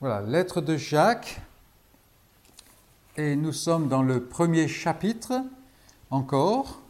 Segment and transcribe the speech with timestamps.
[0.00, 1.40] Voilà, lettre de Jacques.
[3.16, 5.32] Et nous sommes dans le premier chapitre
[6.10, 6.82] encore.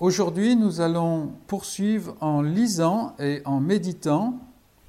[0.00, 4.38] Aujourd'hui, nous allons poursuivre en lisant et en méditant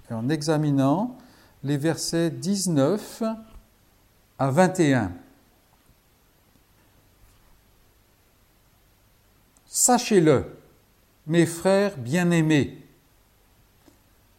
[0.09, 1.17] et en examinant
[1.61, 3.21] les versets 19
[4.39, 5.11] à 21.
[9.65, 10.57] Sachez-le,
[11.25, 12.81] mes frères bien-aimés,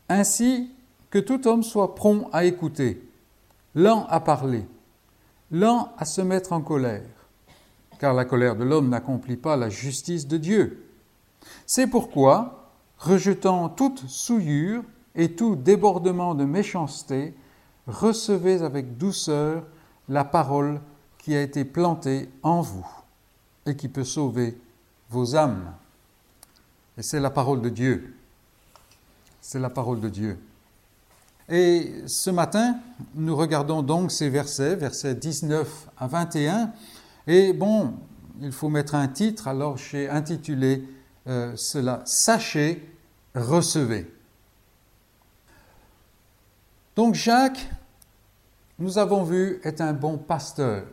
[0.09, 0.71] ainsi
[1.11, 3.03] que tout homme soit prompt à écouter,
[3.75, 4.67] lent à parler,
[5.51, 7.09] lent à se mettre en colère,
[7.99, 10.85] car la colère de l'homme n'accomplit pas la justice de Dieu.
[11.67, 14.83] C'est pourquoi, rejetant toute souillure
[15.15, 17.35] et tout débordement de méchanceté,
[17.87, 19.65] recevez avec douceur
[20.09, 20.81] la parole
[21.19, 22.87] qui a été plantée en vous
[23.67, 24.59] et qui peut sauver
[25.11, 25.75] vos âmes.
[26.97, 28.15] Et c'est la parole de Dieu.
[29.41, 30.39] C'est la parole de Dieu.
[31.49, 32.79] Et ce matin,
[33.15, 36.73] nous regardons donc ces versets, versets 19 à 21.
[37.27, 37.95] Et bon,
[38.41, 40.85] il faut mettre un titre, alors j'ai intitulé
[41.27, 42.87] euh, cela Sachez,
[43.35, 44.11] recevez.
[46.97, 47.71] Donc Jacques,
[48.79, 50.85] nous avons vu, est un bon pasteur.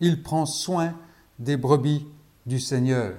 [0.00, 0.94] Il prend soin
[1.38, 2.06] des brebis
[2.46, 3.14] du Seigneur.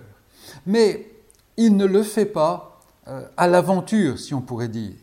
[0.65, 1.09] Mais
[1.57, 4.95] il ne le fait pas euh, à l'aventure, si on pourrait dire.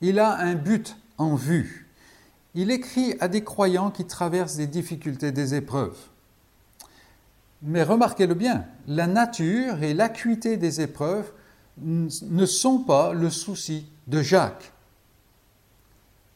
[0.00, 1.88] Il a un but en vue.
[2.54, 5.96] Il écrit à des croyants qui traversent des difficultés, des épreuves.
[7.62, 11.32] Mais remarquez-le bien, la nature et l'acuité des épreuves
[11.78, 14.72] ne sont pas le souci de Jacques.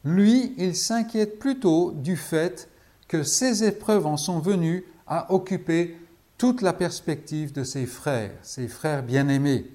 [0.04, 2.68] Lui, il s'inquiète plutôt du fait
[3.08, 5.98] que ces épreuves en sont venues à occuper
[6.38, 9.70] toute la perspective de ses frères, ses frères bien-aimés.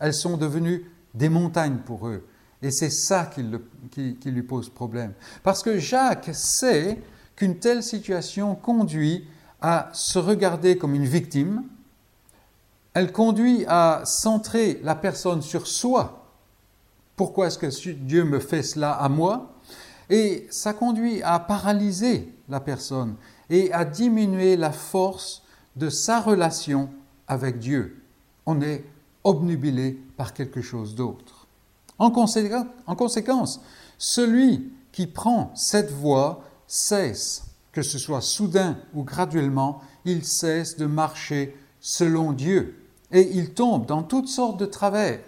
[0.00, 2.24] Elles sont devenues des montagnes pour eux.
[2.62, 3.42] Et c'est ça qui,
[4.30, 5.12] lui pose problème.
[5.42, 6.98] Parce que Jacques sait
[7.36, 9.28] qu'une telle situation conduit
[9.60, 11.64] à se regarder comme une victime,
[12.94, 16.26] elle conduit à centrer la personne sur soi.
[17.14, 19.54] Pourquoi est-ce que Dieu me fait cela à moi?
[20.10, 23.14] Et ça conduit à paralyser la personne
[23.50, 25.42] et à diminuer la force
[25.76, 26.90] de sa relation
[27.28, 28.02] avec Dieu.
[28.46, 28.84] On est
[29.22, 31.37] obnubilé par quelque chose d'autre.
[31.98, 33.60] En, conséquence,
[33.98, 40.86] celui qui prend cette voie cesse, que ce soit soudain ou graduellement, il cesse de
[40.86, 42.76] marcher selon Dieu
[43.10, 45.20] et il tombe dans toutes sortes de travers.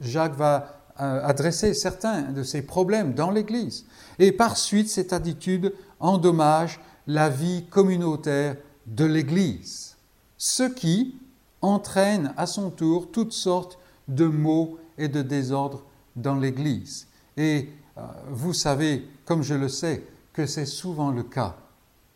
[0.00, 3.84] Jacques va euh, adresser certains de ses problèmes dans l'Église
[4.18, 8.56] et par suite cette attitude endommage la vie communautaire
[8.86, 9.96] de l'Église,
[10.38, 11.16] ce qui
[11.60, 15.82] entraîne à son tour toutes sortes de maux et de désordre
[16.14, 17.06] dans l'Église.
[17.36, 17.68] Et
[17.98, 21.56] euh, vous savez, comme je le sais, que c'est souvent le cas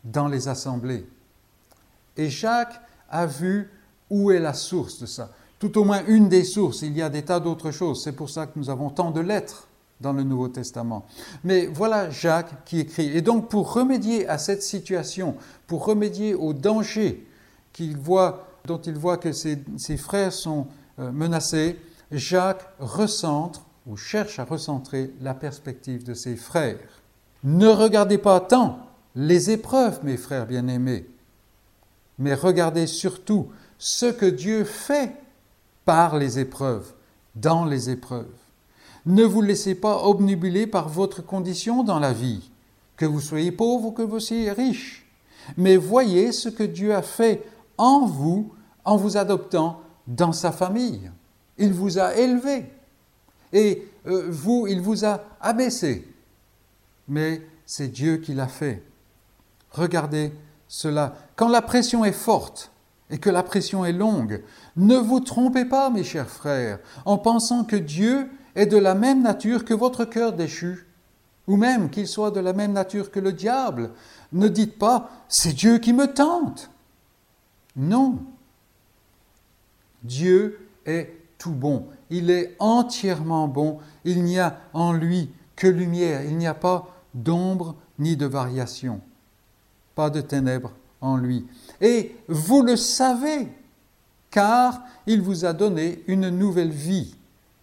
[0.04, 1.06] dans les assemblées.
[2.16, 3.70] Et Jacques a vu
[4.08, 5.30] où est la source de ça.
[5.58, 8.02] Tout au moins une des sources, il y a des tas d'autres choses.
[8.02, 9.68] C'est pour ça que nous avons tant de lettres
[10.00, 11.06] dans le Nouveau Testament.
[11.44, 13.14] Mais voilà Jacques qui écrit.
[13.16, 15.36] Et donc pour remédier à cette situation,
[15.66, 17.26] pour remédier au danger
[17.72, 19.58] qu'il voit, dont il voit que ses,
[19.98, 20.66] frères sont
[20.98, 21.78] euh, menacés,
[22.10, 27.02] Jacques recentre ou cherche à recentrer la perspective de ses frères.
[27.44, 28.78] Ne regardez pas tant
[29.14, 31.06] les épreuves, mes frères bien-aimés,
[32.18, 35.16] mais regardez surtout ce que Dieu fait
[35.84, 36.92] par les épreuves,
[37.34, 38.26] dans les épreuves.
[39.06, 42.50] Ne vous laissez pas obnubiler par votre condition dans la vie,
[42.96, 45.10] que vous soyez pauvre ou que vous soyez riche,
[45.56, 47.42] mais voyez ce que Dieu a fait
[47.78, 48.52] en vous
[48.84, 51.10] en vous adoptant dans sa famille.
[51.60, 52.72] Il vous a élevé.
[53.52, 56.08] Et euh, vous, il vous a abaissé.
[57.06, 58.82] Mais c'est Dieu qui l'a fait.
[59.70, 60.32] Regardez
[60.66, 61.14] cela.
[61.36, 62.72] Quand la pression est forte
[63.10, 64.42] et que la pression est longue,
[64.76, 69.22] ne vous trompez pas, mes chers frères, en pensant que Dieu est de la même
[69.22, 70.86] nature que votre cœur déchu,
[71.46, 73.90] ou même qu'il soit de la même nature que le diable.
[74.32, 76.70] Ne dites pas, c'est Dieu qui me tente.
[77.76, 78.18] Non.
[80.02, 81.86] Dieu est tout bon.
[82.10, 83.78] Il est entièrement bon.
[84.04, 86.22] Il n'y a en lui que lumière.
[86.22, 89.00] Il n'y a pas d'ombre ni de variation.
[89.96, 91.46] Pas de ténèbres en lui.
[91.80, 93.48] Et vous le savez,
[94.30, 97.16] car il vous a donné une nouvelle vie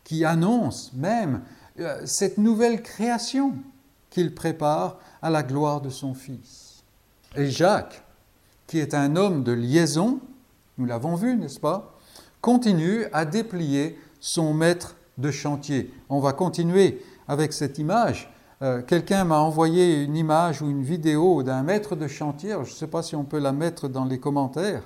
[0.03, 1.41] qui annonce même
[1.79, 3.53] euh, cette nouvelle création
[4.09, 6.83] qu'il prépare à la gloire de son Fils.
[7.35, 8.03] Et Jacques,
[8.65, 10.19] qui est un homme de liaison,
[10.77, 11.96] nous l'avons vu, n'est-ce pas,
[12.41, 15.93] continue à déplier son maître de chantier.
[16.09, 18.29] On va continuer avec cette image
[18.63, 22.51] Euh, quelqu'un m'a envoyé une image ou une vidéo d'un maître de chantier.
[22.53, 24.81] je ne sais pas si on peut la mettre dans les commentaires,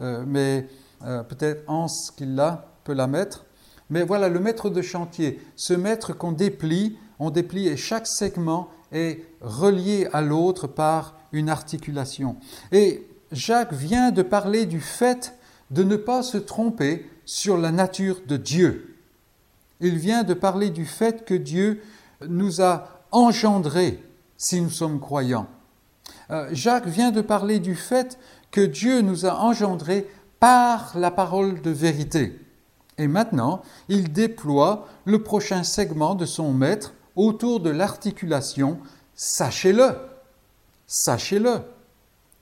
[0.00, 0.66] euh, mais
[1.04, 1.86] euh, peut-être Hans
[2.16, 3.44] qui l'a peut la mettre.
[3.90, 8.68] Mais voilà, le maître de chantier, ce maître qu'on déplie, on déplie et chaque segment
[8.90, 12.36] est relié à l'autre par une articulation.
[12.72, 15.34] Et Jacques vient de parler du fait
[15.70, 18.96] de ne pas se tromper sur la nature de Dieu.
[19.80, 21.82] Il vient de parler du fait que Dieu
[22.28, 24.02] nous a engendrés
[24.36, 25.46] si nous sommes croyants.
[26.30, 28.18] Euh, Jacques vient de parler du fait
[28.50, 30.08] que Dieu nous a engendrés
[30.38, 32.40] par la parole de vérité.
[32.98, 38.78] Et maintenant, il déploie le prochain segment de son maître autour de l'articulation
[39.14, 39.96] Sachez-le,
[40.86, 41.60] sachez-le.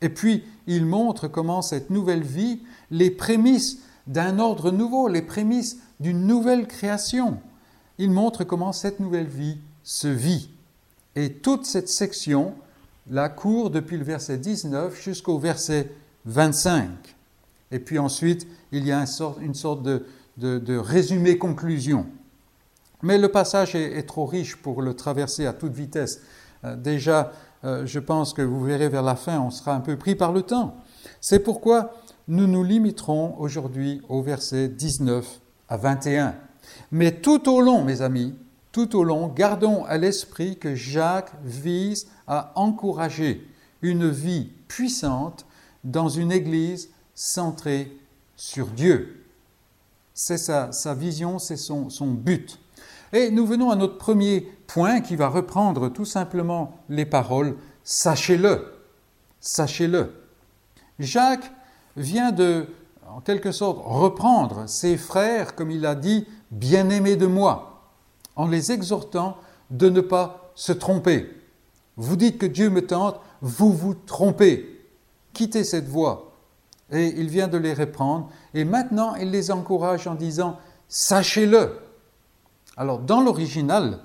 [0.01, 2.61] Et puis, il montre comment cette nouvelle vie,
[2.91, 7.39] les prémices d'un ordre nouveau, les prémices d'une nouvelle création,
[7.99, 10.51] il montre comment cette nouvelle vie se vit.
[11.17, 12.55] Et toute cette section
[13.11, 15.91] la court depuis le verset 19 jusqu'au verset
[16.27, 16.89] 25.
[17.71, 19.05] Et puis ensuite, il y a
[19.41, 22.07] une sorte de, résumé-conclusion.
[23.03, 26.21] Mais le passage est, trop riche pour le traverser à toute vitesse.
[26.65, 27.33] Euh, déjà,
[27.65, 30.33] euh, je pense que vous verrez vers la fin, on sera un peu pris par
[30.33, 30.77] le temps.
[31.21, 31.95] C'est pourquoi
[32.29, 36.35] nous nous limiterons aujourd'hui au verset 19 à 21.
[36.93, 38.35] Mais tout au long, mes amis,
[38.71, 43.47] tout au long, gardons à l'esprit que Jacques vise à encourager
[43.81, 45.47] une vie puissante
[45.85, 47.97] dans une Église centrée
[48.37, 49.25] sur Dieu.
[50.13, 52.59] C'est sa, vision, c'est son, son but.
[53.13, 58.67] Et nous venons à notre premier point qui va reprendre tout simplement les paroles Sachez-le,
[59.41, 60.13] sachez-le.
[60.99, 61.51] Jacques
[61.97, 62.67] vient de,
[63.09, 67.91] en quelque sorte, reprendre ses frères, comme il a dit, bien-aimés de moi,
[68.37, 69.37] en les exhortant
[69.71, 71.31] de ne pas se tromper.
[71.97, 74.85] Vous dites que Dieu me tente, vous vous trompez.
[75.33, 76.33] Quittez cette voie.
[76.91, 80.59] Et il vient de les reprendre, et maintenant il les encourage en disant,
[80.89, 81.79] sachez-le.
[82.77, 83.99] Alors dans l'original,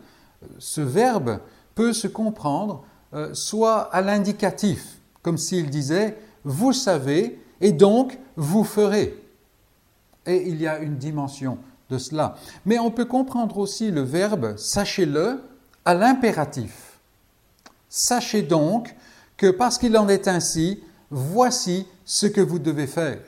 [0.57, 1.39] ce verbe
[1.75, 2.83] peut se comprendre
[3.13, 9.17] euh, soit à l'indicatif, comme s'il disait vous savez et donc vous ferez.
[10.25, 11.57] Et il y a une dimension
[11.89, 12.35] de cela.
[12.65, 15.41] Mais on peut comprendre aussi le verbe sachez-le
[15.85, 16.99] à l'impératif.
[17.89, 18.95] Sachez donc
[19.37, 23.19] que parce qu'il en est ainsi, voici ce que vous devez faire.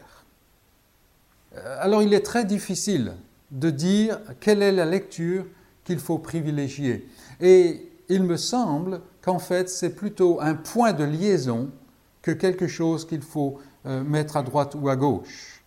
[1.56, 3.13] Euh, alors il est très difficile
[3.51, 5.45] de dire quelle est la lecture
[5.83, 7.07] qu'il faut privilégier.
[7.39, 11.69] Et il me semble qu'en fait c'est plutôt un point de liaison
[12.21, 15.61] que quelque chose qu'il faut euh, mettre à droite ou à gauche.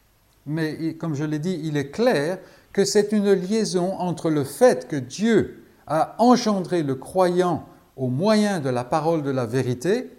[0.47, 2.39] Mais comme je l'ai dit, il est clair
[2.73, 7.67] que c'est une liaison entre le fait que Dieu a engendré le croyant
[7.97, 10.11] au moyen de la parole de la vérité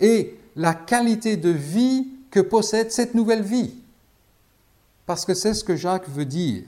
[0.00, 3.74] et la qualité de vie que possède cette nouvelle vie.
[5.06, 6.64] Parce que c'est ce que Jacques veut dire.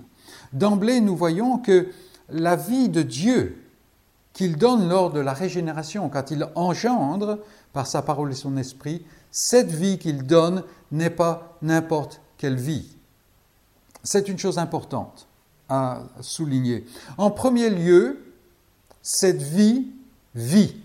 [0.52, 1.88] D'emblée, nous voyons que
[2.28, 3.62] la vie de Dieu
[4.32, 7.38] qu'il donne lors de la régénération, quand il engendre
[7.72, 9.02] par sa parole et son esprit,
[9.36, 12.96] cette vie qu'il donne n'est pas n'importe quelle vie.
[14.02, 15.28] C'est une chose importante
[15.68, 16.86] à souligner.
[17.18, 18.32] En premier lieu,
[19.02, 19.88] cette vie
[20.34, 20.76] vit.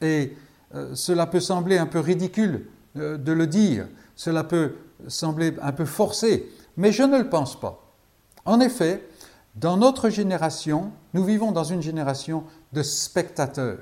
[0.00, 0.34] Et
[0.74, 3.86] euh, cela peut sembler un peu ridicule euh, de le dire,
[4.16, 7.84] cela peut sembler un peu forcé, mais je ne le pense pas.
[8.46, 9.06] En effet,
[9.56, 13.80] dans notre génération, nous vivons dans une génération de spectateurs,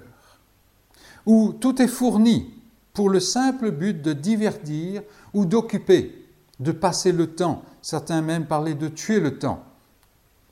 [1.25, 2.58] où tout est fourni
[2.99, 5.02] pour le simple but de divertir
[5.33, 6.26] ou d'occuper,
[6.59, 7.62] de passer le temps.
[7.81, 9.62] Certains même parlaient de tuer le temps.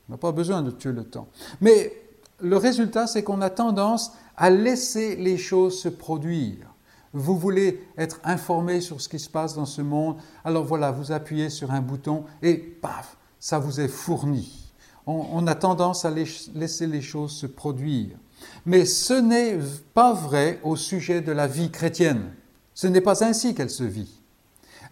[0.07, 1.27] On n'a pas besoin de tuer le temps.
[1.59, 1.91] Mais
[2.39, 6.73] le résultat, c'est qu'on a tendance à laisser les choses se produire.
[7.11, 11.11] Vous voulez être informé sur ce qui se passe dans ce monde, alors voilà, vous
[11.11, 14.67] appuyez sur un bouton et paf, ça vous est fourni
[15.07, 18.17] on, a tendance à laisser les choses se produire.
[18.65, 19.59] Mais ce n'est
[19.93, 22.31] pas vrai au sujet de la vie chrétienne.
[22.73, 24.19] Ce n'est pas ainsi qu'elle se vit.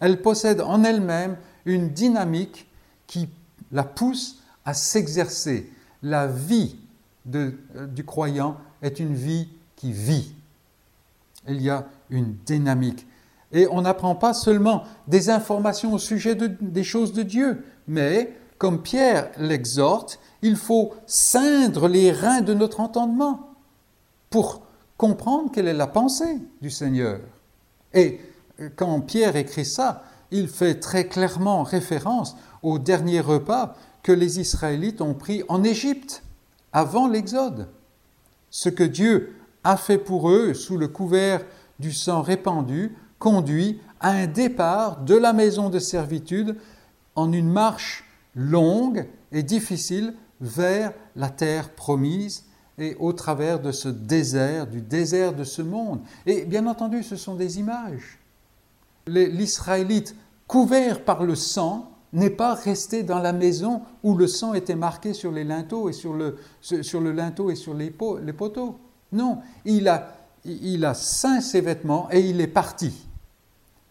[0.00, 2.68] Elle possède en elle-même une dynamique
[3.06, 3.28] qui
[3.72, 5.70] la pousse à s'exercer.
[6.02, 6.76] La vie
[7.34, 7.52] euh,
[7.88, 10.32] du croyant est une vie qui vit.
[11.48, 13.06] Il y a une dynamique.
[13.52, 18.82] Et on n'apprend pas seulement des informations au sujet des choses de Dieu, mais comme
[18.82, 23.50] Pierre l'exhorte, il faut ceindre les reins de notre entendement
[24.30, 24.62] pour
[24.96, 27.20] comprendre quelle est la pensée du Seigneur.
[27.92, 28.20] Et
[28.76, 35.00] quand Pierre écrit ça, il fait très clairement référence au dernier repas que les Israélites
[35.00, 36.22] ont pris en Égypte,
[36.72, 37.68] avant l'Exode.
[38.50, 39.34] Ce que Dieu
[39.64, 41.44] a fait pour eux sous le couvert
[41.80, 46.56] du sang répandu conduit à un départ de la maison de servitude
[47.16, 48.04] en une marche
[48.36, 52.44] longue et difficile vers la terre promise
[52.78, 56.00] et au travers de ce désert, du désert de ce monde.
[56.26, 58.18] Et bien entendu, ce sont des images.
[59.06, 60.14] L'Israélite,
[60.46, 65.12] couvert par le sang, n'est pas resté dans la maison où le sang était marqué
[65.12, 68.78] sur les linteaux et sur le, sur le linteau et sur les, poteaux.
[69.12, 73.06] Non, il a, il a ses vêtements et il est parti.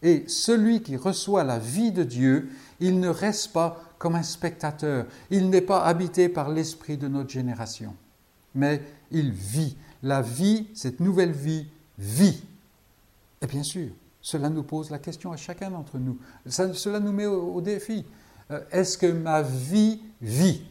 [0.02, 2.50] Et celui qui reçoit la vie de Dieu,
[2.80, 7.30] il ne reste pas comme un spectateur, il n'est pas habité par l'esprit de notre
[7.30, 7.94] génération,
[8.54, 9.76] mais il vit.
[10.02, 11.66] La vie, cette nouvelle vie,
[11.98, 12.42] vit.
[13.40, 13.88] Et bien sûr,
[14.20, 16.18] cela nous pose la question à chacun d'entre nous.
[16.46, 18.04] cela nous met au, défi.
[18.50, 20.62] Euh, est-ce que ma vie vit?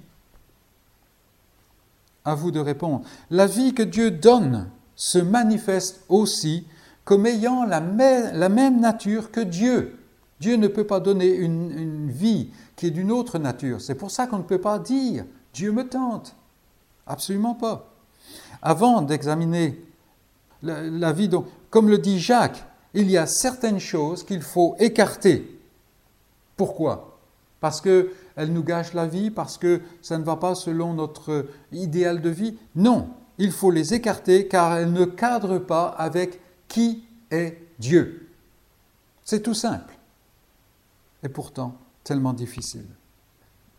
[2.23, 3.05] À vous de répondre.
[3.29, 6.65] La vie que Dieu donne se manifeste aussi
[7.05, 9.99] comme ayant la même, nature que Dieu.
[10.39, 13.81] Dieu ne peut pas donner une, vie qui est d'une autre nature.
[13.81, 16.35] C'est pour ça qu'on ne peut pas dire Dieu me tente.
[17.07, 17.91] Absolument pas.
[18.61, 19.81] Avant d'examiner
[20.61, 21.29] la, vie,
[21.69, 25.59] comme le dit Jacques, il y a certaines choses qu'il faut écarter.
[26.57, 27.19] Pourquoi?
[27.59, 32.21] Parce qu'elles nous gâchent la vie, parce que ça ne va pas selon notre idéal
[32.21, 32.57] de vie?
[32.75, 38.29] Non, il faut les écarter car elles ne cadrent pas avec qui est Dieu.
[39.23, 39.94] C'est tout simple.
[41.25, 42.85] Et pourtant, tellement difficile.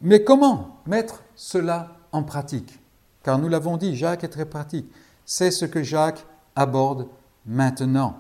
[0.01, 2.81] Mais comment mettre cela en pratique?
[3.23, 4.91] Car nous l'avons dit, Jacques est très pratique.
[5.25, 6.27] C'est ce que Jacques
[6.57, 7.07] aborde
[7.47, 8.17] maintenant.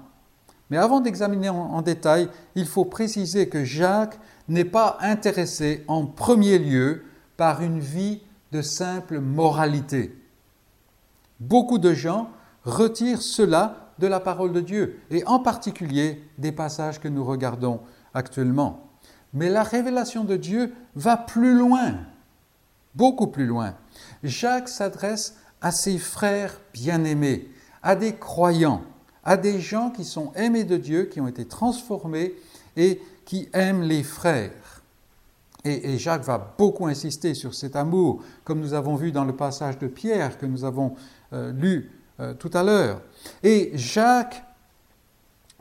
[0.70, 4.16] Mais avant d'examiner en, détail, il faut préciser que Jacques
[4.46, 7.02] n'est pas intéressé en premier lieu
[7.36, 10.16] par une vie de simple moralité.
[11.40, 12.30] Beaucoup de gens
[12.64, 17.80] retirent cela de la parole de Dieu, et en particulier des passages que nous regardons
[18.14, 18.85] actuellement.
[19.36, 21.94] Mais la révélation de Dieu va plus loin,
[22.94, 23.74] beaucoup plus loin.
[24.24, 27.46] Jacques s'adresse à ses frères bien-aimés,
[27.82, 28.82] à des croyants,
[29.24, 32.34] à des gens qui sont aimés de Dieu, qui ont été transformés
[32.78, 34.82] et qui aiment les frères.
[35.64, 39.78] Et, Jacques va beaucoup insister sur cet amour, comme nous avons vu dans le passage
[39.78, 40.94] de Pierre que nous avons
[41.34, 41.90] euh, lu
[42.20, 43.02] euh, tout à l'heure.
[43.42, 44.45] Et Jacques,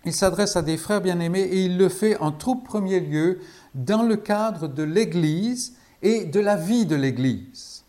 [0.06, 3.40] il s'adresse à des frères bien-aimés et il le fait en tout premier lieu
[3.74, 7.84] dans le cadre de l'Église et de la vie de l'Église.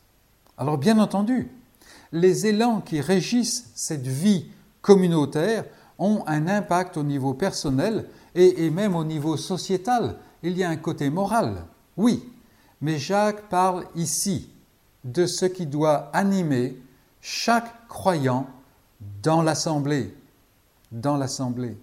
[0.59, 1.51] Alors bien entendu,
[2.13, 4.47] les élans qui régissent cette vie
[4.81, 5.65] communautaire
[5.99, 10.17] ont un impact au niveau personnel et, même au niveau sociétal.
[10.43, 11.65] Il y a un côté moral,
[11.97, 12.25] oui,
[12.81, 14.51] mais Jacques parle ici
[15.05, 16.77] de ce qui doit animer
[17.21, 18.47] chaque croyant
[19.23, 20.15] dans l'assemblée.
[20.93, 21.77] Dans l'assemblée.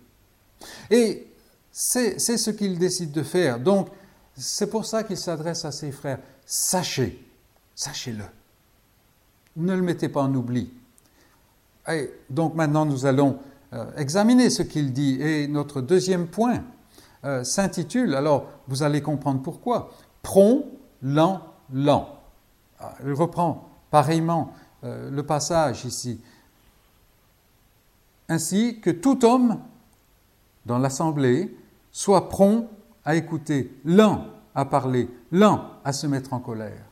[0.89, 1.27] Et
[1.71, 3.59] c'est ce qu'il décide de faire.
[3.59, 3.89] Donc,
[4.35, 6.19] c'est pour ça qu'il s'adresse à ses frères.
[6.45, 7.25] Sachez,
[7.75, 8.25] sachez-le.
[9.55, 10.71] Ne le mettez pas en oubli.
[11.89, 13.39] Et donc maintenant, nous allons
[13.73, 15.21] euh, examiner ce qu'il dit.
[15.21, 16.63] Et notre deuxième point
[17.25, 19.91] euh, s'intitule, alors vous allez comprendre pourquoi,
[20.21, 20.65] prompt,
[21.01, 21.41] lent,
[21.71, 22.19] lent.
[22.79, 24.53] Ah, je reprends pareillement
[24.83, 26.19] euh, le passage ici
[28.29, 29.59] ainsi que tout homme
[30.65, 31.55] dans l'assemblée
[31.91, 32.67] soit prompt
[33.05, 36.85] à écouter, lent à parler, lent à se mettre en colère.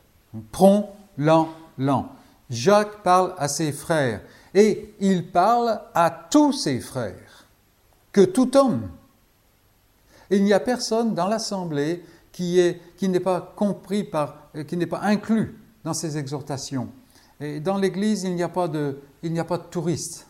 [0.50, 1.48] Prompt, lent,
[1.78, 2.08] lent.
[2.50, 4.20] Jacques parle à ses frères
[4.54, 7.46] et il parle à tous ses frères,
[8.12, 8.90] que tout homme.
[10.30, 12.60] Il n'y a personne dans l'assemblée qui,
[12.96, 16.88] qui n'est pas compris par, qui n'est pas inclus dans ces exhortations.
[17.40, 20.26] Et dans l'Église, il n'y a pas de, il n'y a pas de touristes.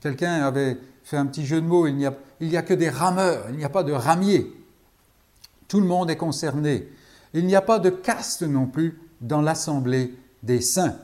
[0.00, 2.14] Quelqu'un avait fait un petit jeu de mots, il n'y a,
[2.58, 4.52] a que des rameurs, il n'y a pas de ramiers.
[5.68, 6.88] Tout le monde est concerné.
[7.34, 10.96] Il n'y a pas de caste non plus dans l'assemblée des saints.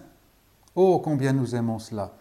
[0.74, 2.14] Oh, combien nous aimons cela.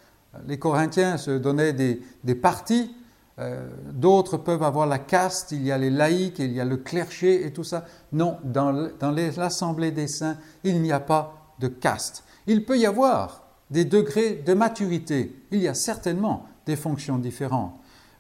[0.47, 2.95] Les Corinthiens se donnaient des, des partis,
[3.39, 6.77] euh, d'autres peuvent avoir la caste, il y a les laïcs, il y a le
[6.77, 7.85] clergé et tout ça.
[8.11, 12.23] Non, dans, dans l'assemblée des saints, il n'y a pas de caste.
[12.47, 15.35] Il peut y avoir des degrés de maturité.
[15.51, 17.73] Il y a certainement des fonctions différentes.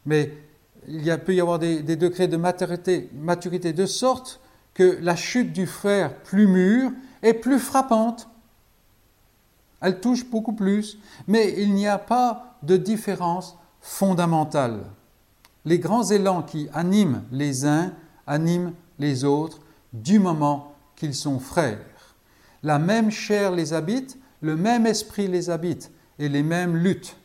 [0.07, 0.33] Mais
[0.87, 4.41] il y a, peut y avoir des, degrés de maturité, maturité de sorte
[4.73, 6.91] que la chute du frère plus mûr
[7.21, 8.27] est plus frappante.
[9.81, 14.79] Elle touche beaucoup plus, mais il n'y a pas de différence fondamentale.
[15.63, 17.93] Les grands élans qui animent les uns
[18.25, 19.59] animent les autres
[19.93, 22.15] du moment qu'ils sont frères.
[22.63, 27.15] La même chair les habite, le même esprit les habite, et les mêmes luttes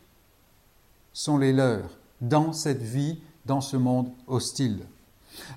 [1.15, 4.79] sont les leurs dans cette vie, dans ce monde hostile.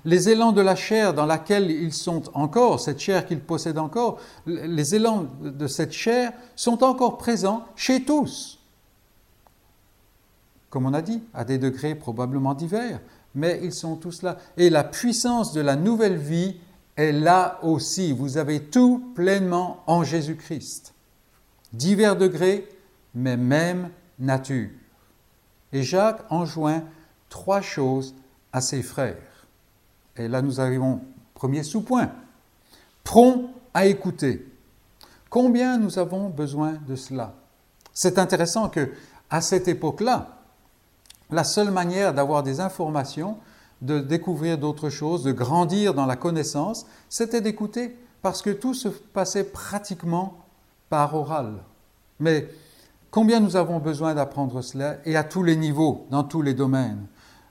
[0.05, 4.19] Les élans de la chair dans laquelle ils sont encore, cette chair qu'ils possèdent encore,
[4.45, 8.59] les élans de cette chair sont encore présents chez tous.
[10.69, 13.01] Comme on a dit, à des degrés probablement divers,
[13.35, 14.37] mais ils sont tous là.
[14.57, 16.55] Et la puissance de la nouvelle vie
[16.95, 18.13] est là aussi.
[18.13, 20.93] Vous avez tout pleinement en Jésus-Christ.
[21.73, 22.67] Divers degrés,
[23.13, 23.89] mais même
[24.19, 24.69] nature.
[25.73, 26.83] Et Jacques enjoint
[27.29, 28.15] trois choses
[28.51, 29.47] à ses frères.
[30.17, 31.01] Et là, nous arrivons au
[31.33, 32.11] premier sous-point.
[33.03, 34.45] Prompt à écouter.
[35.29, 37.35] Combien nous avons besoin de cela?
[37.93, 38.91] C'est intéressant que,
[39.29, 40.39] à cette époque-là,
[41.29, 43.37] la seule manière d'avoir des informations,
[43.81, 48.89] de découvrir d'autres choses, de grandir dans la connaissance, c'était d'écouter, parce que tout se
[48.89, 50.37] passait pratiquement
[50.89, 51.63] par oral.
[52.19, 52.49] Mais
[53.11, 57.05] combien nous avons besoin d'apprendre cela, et à tous les niveaux, dans tous les domaines?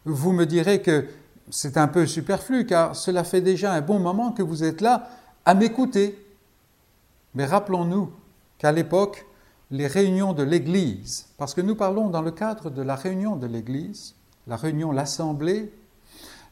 [0.04, 1.06] Vous me direz que
[1.50, 5.08] c'est un peu superflu, car cela fait déjà un bon moment que vous êtes là
[5.44, 6.24] à m'écouter.
[7.34, 8.10] Mais rappelons-nous
[8.58, 9.26] qu'à l'époque,
[9.70, 13.46] les réunions de l'Église, parce que nous parlons dans le cadre de la réunion de
[13.46, 14.14] l'Église,
[14.46, 15.72] la réunion, l'Assemblée,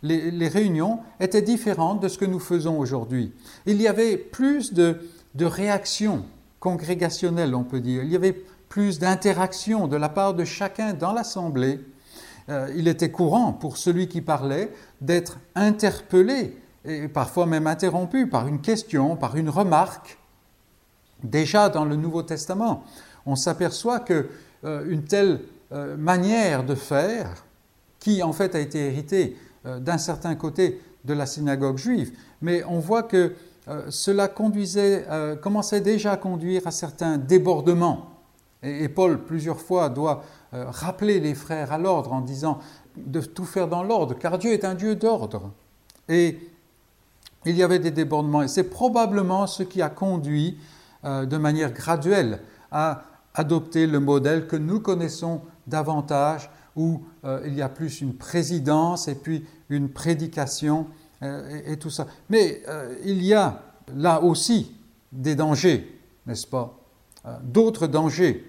[0.02, 3.32] les, réunions étaient différentes de ce que nous faisons aujourd'hui.
[3.64, 5.00] Il y avait plus de,
[5.34, 6.25] de réactions
[6.60, 8.04] congrégationnelles, on peut dire.
[8.04, 8.36] Il y avait
[8.76, 11.80] plus d'interactions de la part de chacun dans l'Assemblée.
[12.50, 18.47] Euh, il était courant pour celui qui parlait d'être interpellé et parfois même interrompu par
[18.47, 20.18] une question, par une remarque.
[21.23, 22.85] Déjà dans le Nouveau Testament,
[23.25, 24.28] on s'aperçoit que
[24.64, 25.40] euh, une telle
[25.73, 27.47] euh, manière de faire,
[27.99, 32.78] qui en fait a été héritée d'un certain côté de la synagogue juive, mais on
[32.78, 33.33] voit que
[33.88, 35.06] cela conduisait,
[35.42, 38.15] commençait déjà à conduire à certains débordements.
[38.62, 42.58] Et, Paul, plusieurs fois, doit rappeler les frères à l'ordre en disant
[42.96, 45.52] de tout faire dans l'ordre, car Dieu est un Dieu d'ordre.
[46.09, 46.38] Et
[47.44, 50.59] il y avait des débordements, et c'est probablement ce qui a conduit
[51.04, 52.40] de manière graduelle
[52.72, 53.04] à
[53.35, 59.09] adopter le modèle que nous connaissons davantage, où euh, il y a plus une présidence
[59.09, 60.87] et puis une prédication
[61.22, 62.07] euh, et, tout ça.
[62.28, 63.62] Mais euh, il y a
[63.94, 64.76] là aussi
[65.11, 66.78] des dangers, n'est-ce pas?
[67.42, 68.44] D'autres dangers.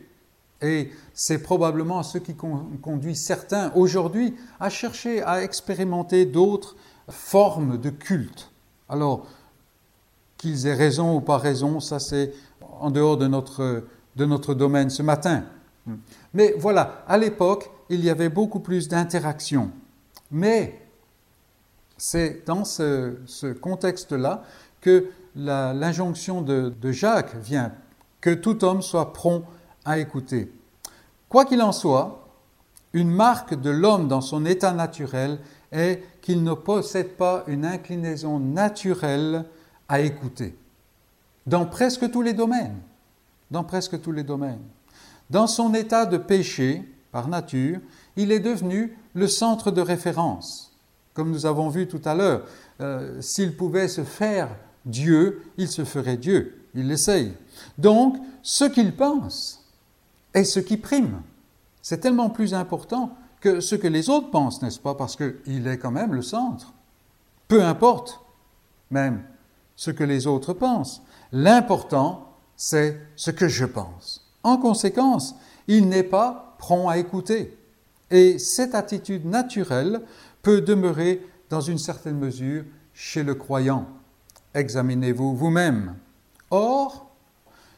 [0.62, 6.76] Et c'est probablement ce qui conduit certains aujourd'hui à chercher à expérimenter d'autres
[7.10, 8.52] formes de culte.
[8.90, 9.28] Alors,
[10.38, 12.34] qu'ils aient raison ou pas raison, ça c'est
[12.80, 13.84] en dehors de notre
[14.16, 15.44] de notre domaine ce matin.
[16.34, 19.72] Mais voilà, à l'époque, il y avait beaucoup plus d'interactions.
[20.32, 20.82] Mais
[21.98, 24.44] c'est dans ce, contexte-là
[24.82, 27.72] que l'injonction de, de Jacques vient,
[28.28, 29.46] que tout homme soit prompt
[29.86, 30.52] à écouter.
[31.30, 32.28] Quoi qu'il en soit,
[32.92, 35.40] une marque de l'homme dans son état naturel
[35.72, 39.46] est qu'il ne possède pas une inclinaison naturelle
[39.88, 40.58] à écouter,
[41.46, 42.82] dans presque tous les domaines
[43.50, 44.64] dans presque tous les domaines.
[45.30, 47.80] Dans son état de péché, par nature,
[48.18, 50.78] il est devenu le centre de référence.
[51.14, 52.44] Comme nous avons vu tout à l'heure,
[52.82, 54.50] euh, s'il pouvait se faire
[54.88, 56.66] Dieu, il se ferait Dieu.
[56.74, 57.34] Il l'essaye.
[57.78, 59.64] Donc, ce qu'il pense
[60.34, 61.22] est ce qui prime.
[61.82, 65.78] C'est tellement plus important que ce que les autres pensent, n'est-ce pas Parce qu'il est
[65.78, 66.74] quand même le centre.
[67.48, 68.20] Peu importe
[68.90, 69.24] même
[69.76, 71.02] ce que les autres pensent.
[71.32, 74.26] L'important, c'est ce que je pense.
[74.44, 75.36] En conséquence,
[75.68, 77.58] il n'est pas prompt à écouter.
[78.10, 80.02] Et cette attitude naturelle
[80.42, 83.86] peut demeurer dans une certaine mesure chez le croyant.
[84.54, 85.96] Examinez-vous vous-même.
[86.50, 87.10] Or,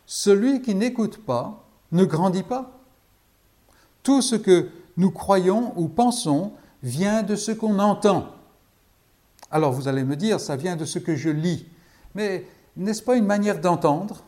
[0.06, 2.80] celui qui n'écoute pas ne grandit pas.
[4.04, 6.54] Tout ce que nous croyons ou pensons
[6.84, 8.28] vient de ce qu'on entend.
[9.52, 11.66] Alors vous allez me dire, ça vient de ce que je lis.
[12.16, 14.24] Mais n'est-ce pas une manière d'entendre?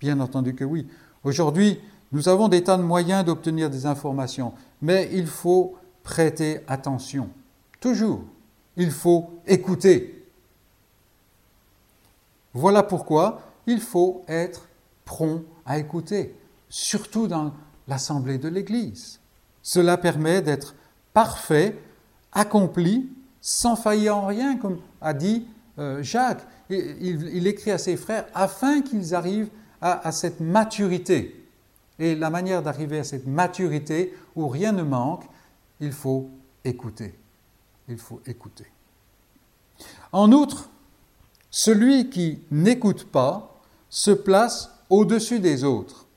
[0.00, 0.88] Bien entendu que oui.
[1.22, 1.80] Aujourd'hui,
[2.12, 7.30] nous avons des tas de moyens d'obtenir des informations, mais il faut prêter attention.
[7.80, 8.22] Toujours,
[8.76, 10.23] il faut écouter.
[12.54, 14.68] Voilà pourquoi il faut être
[15.04, 16.34] prompt à écouter,
[16.68, 17.52] surtout dans
[17.88, 19.20] l'assemblée de l'Église.
[19.62, 20.74] Cela permet d'être
[21.12, 21.76] parfait,
[22.32, 25.46] accompli, sans faillir en rien, comme a dit
[25.78, 26.46] euh, Jacques.
[26.70, 29.50] Il, il écrit à ses frères afin qu'ils arrivent
[29.84, 31.44] à, cette maturité.
[31.98, 35.24] Et la manière d'arriver à cette maturité où rien ne manque,
[35.78, 36.30] il faut
[36.64, 37.14] écouter.
[37.88, 38.64] Il faut écouter.
[40.10, 40.70] En outre,
[41.56, 46.08] celui qui n'écoute pas se place au-dessus des autres.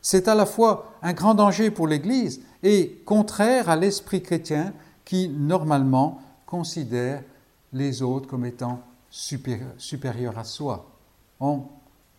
[0.00, 4.72] C'est à la fois un grand danger pour l'Église et contraire à l'esprit chrétien
[5.04, 7.24] qui, normalement, considère
[7.72, 10.88] les autres comme étant supérieurs à soi.
[11.40, 11.64] On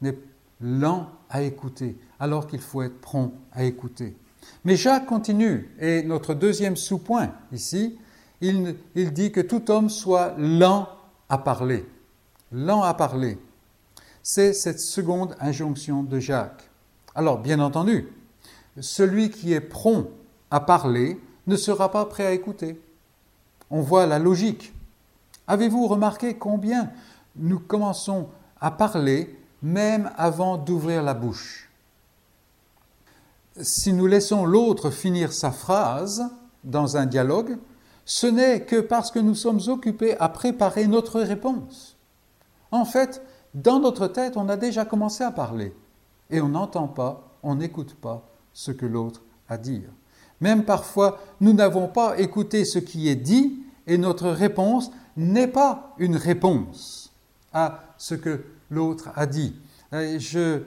[0.03, 0.17] est
[0.59, 4.17] lent à écouter, alors qu'il faut être prompt à écouter.
[4.65, 7.97] Mais Jacques continue, et notre deuxième sous-point ici,
[8.41, 10.89] il, il, dit que tout homme soit lent
[11.29, 11.85] à parler.
[12.51, 13.37] Lent à parler.
[14.23, 16.69] C'est cette seconde injonction de Jacques.
[17.15, 18.07] Alors, bien entendu,
[18.79, 20.09] celui qui est prompt
[20.51, 22.81] à parler ne sera pas prêt à écouter.
[23.69, 24.73] On voit la logique.
[25.47, 26.91] Avez-vous remarqué combien
[27.35, 28.27] nous commençons
[28.59, 31.69] à parler même avant d'ouvrir la bouche?
[33.61, 36.29] Si nous laissons l'autre finir sa phrase
[36.63, 37.57] dans un dialogue,
[38.05, 41.97] ce n'est que parce que nous sommes occupés à préparer notre réponse.
[42.71, 43.21] En fait,
[43.53, 45.75] dans notre tête, on a déjà commencé à parler
[46.29, 49.89] et on n'entend pas, on n'écoute pas ce que l'autre a à dire.
[50.41, 55.93] Même parfois, nous n'avons pas écouté ce qui est dit et notre réponse n'est pas
[55.97, 57.11] une réponse
[57.51, 59.55] à ce que l'autre a dit.
[59.91, 60.61] Je,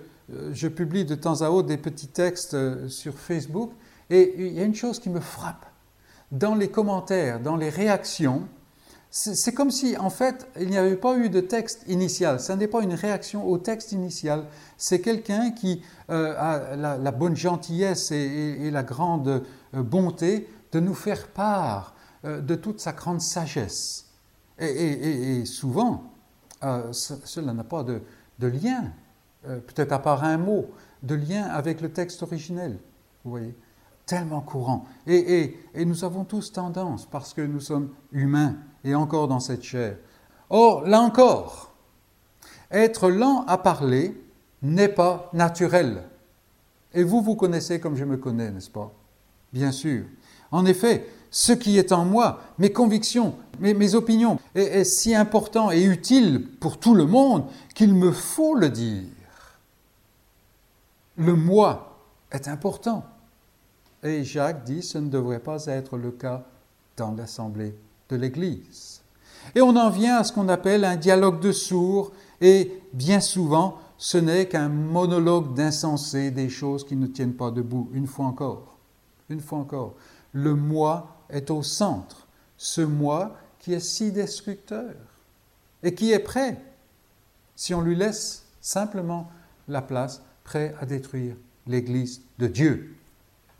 [0.53, 3.71] je, publie de temps à autre des petits textes euh, sur Facebook
[4.11, 5.65] et il y a une chose qui me frappe.
[6.33, 8.43] Dans les commentaires, dans les réactions,
[9.15, 12.41] c'est comme si, en fait, il n'y avait pas eu de texte initial.
[12.41, 14.47] Ce n'est pas une réaction au texte initial.
[14.79, 19.45] C'est quelqu'un qui euh, a la, bonne gentillesse et, la grande
[19.75, 21.95] euh, bonté de nous faire part
[22.25, 24.07] euh, de toute sa grande sagesse.
[24.59, 26.05] Et, souvent,
[26.93, 28.01] cela n'a pas de,
[28.39, 28.93] de lien,
[29.43, 30.71] peut-être à part un mot,
[31.03, 32.79] de lien avec le texte originel.
[33.25, 33.55] Vous voyez
[34.07, 34.87] Tellement courant.
[35.07, 39.97] et nous avons tous tendance, parce que nous sommes humains, et encore dans cette chair.
[40.51, 41.73] Or, là encore,
[42.71, 44.21] être lent à parler
[44.63, 46.03] n'est pas naturel.
[46.95, 48.93] Et vous, vous connaissez comme je me connais, n'est-ce pas?
[49.53, 50.05] Bien sûr.
[50.51, 55.83] En effet, ce qui est en moi, mes convictions, mes, opinions, est, si important et
[55.83, 59.05] utile pour tout le monde qu'il me faut le dire.
[61.17, 61.99] Le moi
[62.31, 63.05] est important.
[64.03, 66.45] Et Jacques dit, ce ne devrait pas être le cas
[66.97, 67.75] dans l'Assemblée
[68.17, 69.03] l'Église.
[69.55, 73.79] Et on en vient à ce qu'on appelle un dialogue de sourds, et bien souvent,
[73.99, 78.77] ce n'est qu'un monologue d'insensés, des choses qui ne tiennent pas debout, une fois encore.
[79.29, 79.95] Une fois encore.
[80.33, 84.95] Le moi est au centre, ce moi qui est si destructeur
[85.83, 86.61] et qui est prêt,
[87.55, 89.31] si on lui laisse simplement
[89.69, 92.97] la place, prêt à détruire l'Église de Dieu.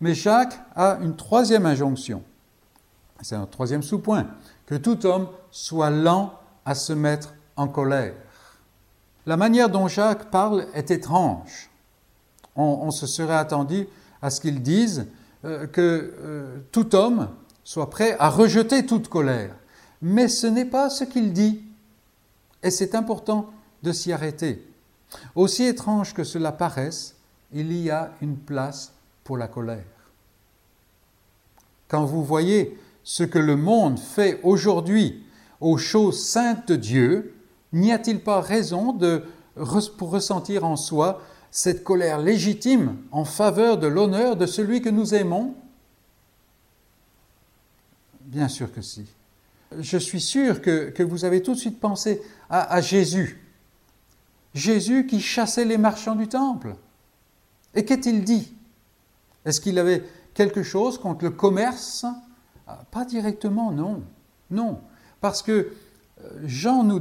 [0.01, 2.23] Mais Jacques a une troisième injonction.
[3.23, 4.27] C'est un troisième sous-point,
[4.65, 6.33] que tout homme soit lent
[6.65, 8.13] à se mettre en colère.
[9.25, 11.69] La manière dont Jacques parle est étrange.
[12.55, 13.87] On, se serait attendu
[14.21, 15.07] à ce qu'il dise
[15.43, 17.29] euh, que euh, tout homme
[17.63, 19.55] soit prêt à rejeter toute colère.
[20.01, 21.63] Mais ce n'est pas ce qu'il dit.
[22.61, 23.49] Et c'est important
[23.81, 24.67] de s'y arrêter.
[25.33, 27.15] Aussi étrange que cela paraisse,
[27.53, 28.91] il y a une place
[29.23, 29.83] pour la colère.
[31.87, 35.23] Quand vous voyez ce que le monde fait aujourd'hui
[35.59, 37.35] aux choses saintes de Dieu,
[37.71, 39.23] n'y a-t-il pas raison de,
[39.97, 45.13] pour ressentir en soi cette colère légitime en faveur de l'honneur de celui que nous
[45.13, 45.55] aimons?
[48.21, 49.05] Bien sûr que si.
[49.79, 53.39] Je suis sûr que, vous avez tout de suite pensé à, à Jésus.
[54.53, 56.75] Jésus qui chassait les marchands du temple.
[57.75, 58.53] Et qu'est-il dit?
[59.45, 62.05] Est-ce qu'il avait quelque chose contre le commerce?
[62.91, 64.03] Pas directement, non.
[64.51, 64.79] Non.
[65.21, 65.71] Parce que
[66.23, 66.99] euh, Jean nous,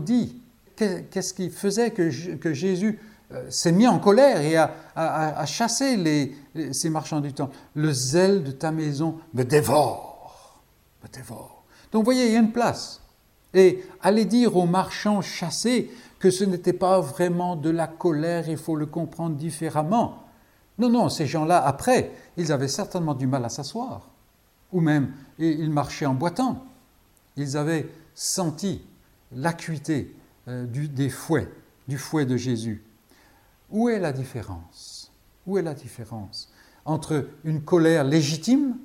[0.00, 0.36] dit
[0.76, 2.10] qu'est-ce qui faisait que,
[2.52, 2.98] Jésus
[3.32, 6.34] euh, s'est mis en colère et a, chassé
[6.72, 7.50] ces marchands du temps.
[7.74, 10.62] Le zèle de ta maison me dévore.
[11.02, 11.64] Me dévore.
[11.92, 13.00] Donc vous voyez, il y a une place.
[13.54, 18.58] Et aller dire aux marchands chassés que ce n'était pas vraiment de la colère, il
[18.58, 20.24] faut le comprendre différemment.
[20.78, 24.02] Non, non, ces gens-là, après, ils avaient certainement du mal à s'asseoir
[24.72, 26.66] ou même ils marchaient en boitant.
[27.36, 28.82] Ils avaient senti
[29.32, 30.14] l'acuité
[30.48, 31.48] euh, des fouets,
[31.88, 32.82] du fouet de Jésus.
[33.70, 35.12] Où est la différence?
[35.46, 36.52] Où est la différence
[36.84, 38.76] entre une colère légitime,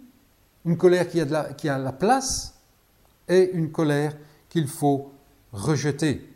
[0.65, 2.55] une colère qui a, la, qui a la place,
[3.27, 4.15] et une colère
[4.49, 5.11] qu'il faut
[5.51, 6.27] rejeter?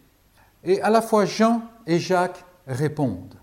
[0.63, 3.35] Et à la fois Jean et Jacques répondent.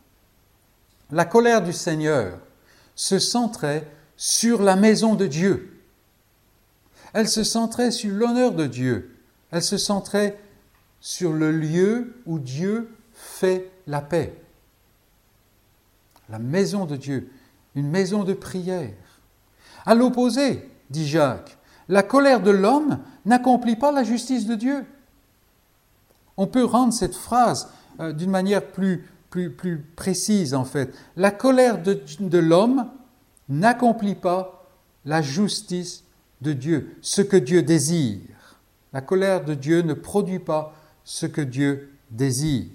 [1.11, 2.39] La colère du Seigneur
[2.95, 3.87] se centrait
[4.17, 5.72] sur la maison de Dieu
[7.13, 9.17] elle se centrait sur l'honneur de Dieu.
[9.51, 10.39] Elle se centrait
[11.01, 14.39] sur le lieu où Dieu fait la paix.
[16.29, 17.31] la maison de Dieu,
[17.75, 18.95] une maison de prière.
[19.85, 24.87] À l'opposé, dit Jacques, la colère de l'homme n'accomplit pas la justice de Dieu.
[26.39, 27.69] On peut rendre cette phrase
[28.01, 29.07] euh, d'une manière plus,
[29.97, 30.95] précise en fait.
[31.17, 32.89] La colère de, de l'homme
[33.49, 34.65] n'accomplit pas
[35.05, 36.05] la justice
[36.43, 38.21] de Dieu, ce que Dieu désire.
[38.93, 40.75] La colère de Dieu ne produit pas
[41.05, 42.71] ce que Dieu désire.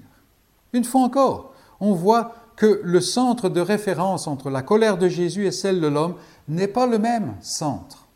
[0.73, 5.45] Une fois encore, on voit que le centre de référence entre la colère de Jésus
[5.45, 6.15] et celle de l'homme
[6.47, 8.07] n'est pas le même centre.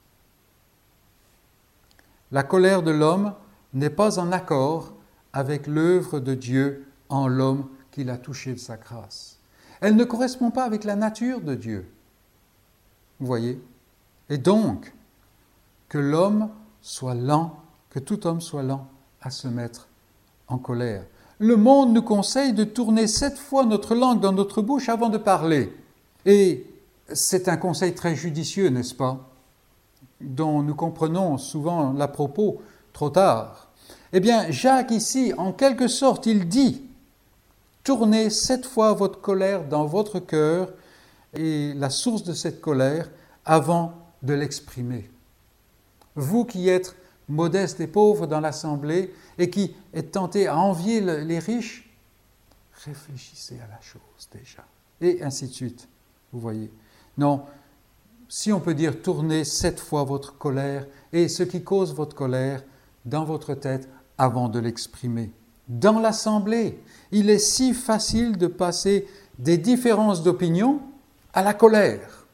[2.32, 3.34] La colère de l'homme
[3.74, 4.94] n'est pas en accord
[5.34, 9.38] avec l'œuvre de Dieu en l'homme qu'il a touché de sa grâce.
[9.80, 11.92] Elle ne correspond pas avec la nature de Dieu.
[13.20, 13.62] Vous voyez?
[14.30, 14.94] Et donc,
[15.92, 16.48] que l'homme
[16.82, 17.58] soit lent,
[17.90, 18.88] que tout homme soit lent
[19.22, 19.90] à se mettre
[20.48, 21.04] en colère.
[21.38, 25.18] Le monde nous conseille de tourner sept fois notre langue dans notre bouche avant de
[25.18, 25.76] parler.
[26.26, 26.66] Et
[27.12, 29.28] c'est un conseil très judicieux, n'est-ce pas
[30.22, 32.62] dont nous comprenons souvent l'à propos
[32.94, 33.68] trop tard.
[34.14, 36.84] Eh bien, Jacques ici, en quelque sorte, il dit,
[37.84, 40.70] tournez sept fois votre colère dans votre cœur
[41.34, 43.10] et la source de cette colère
[43.44, 45.10] avant de l'exprimer.
[46.16, 46.96] Vous qui êtes
[47.30, 51.90] modeste et pauvre dans l'assemblée et qui êtes tenté à envier les riches,
[52.86, 54.66] réfléchissez à la chose déjà.
[55.00, 55.88] Et ainsi de suite.
[56.32, 56.72] Vous voyez.
[57.18, 57.44] Non,
[58.28, 62.64] si on peut dire, tournez sept fois votre colère et ce qui cause votre colère
[63.06, 65.32] dans votre tête avant de l'exprimer.
[65.68, 69.08] Dans l'assemblée, il est si facile de passer
[69.40, 70.82] des différences d'opinion
[71.34, 72.26] à la colère.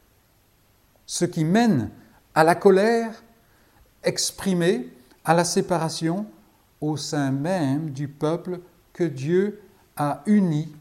[1.06, 1.90] Ce qui mène
[2.34, 3.22] à la colère
[4.02, 4.88] exprimée,
[5.24, 6.26] à la séparation
[6.80, 8.60] au sein même du peuple
[8.92, 9.60] que Dieu
[9.96, 10.72] a uni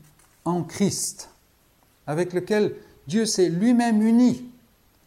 [0.45, 1.29] en Christ,
[2.05, 2.75] avec lequel
[3.07, 4.49] Dieu s'est lui-même uni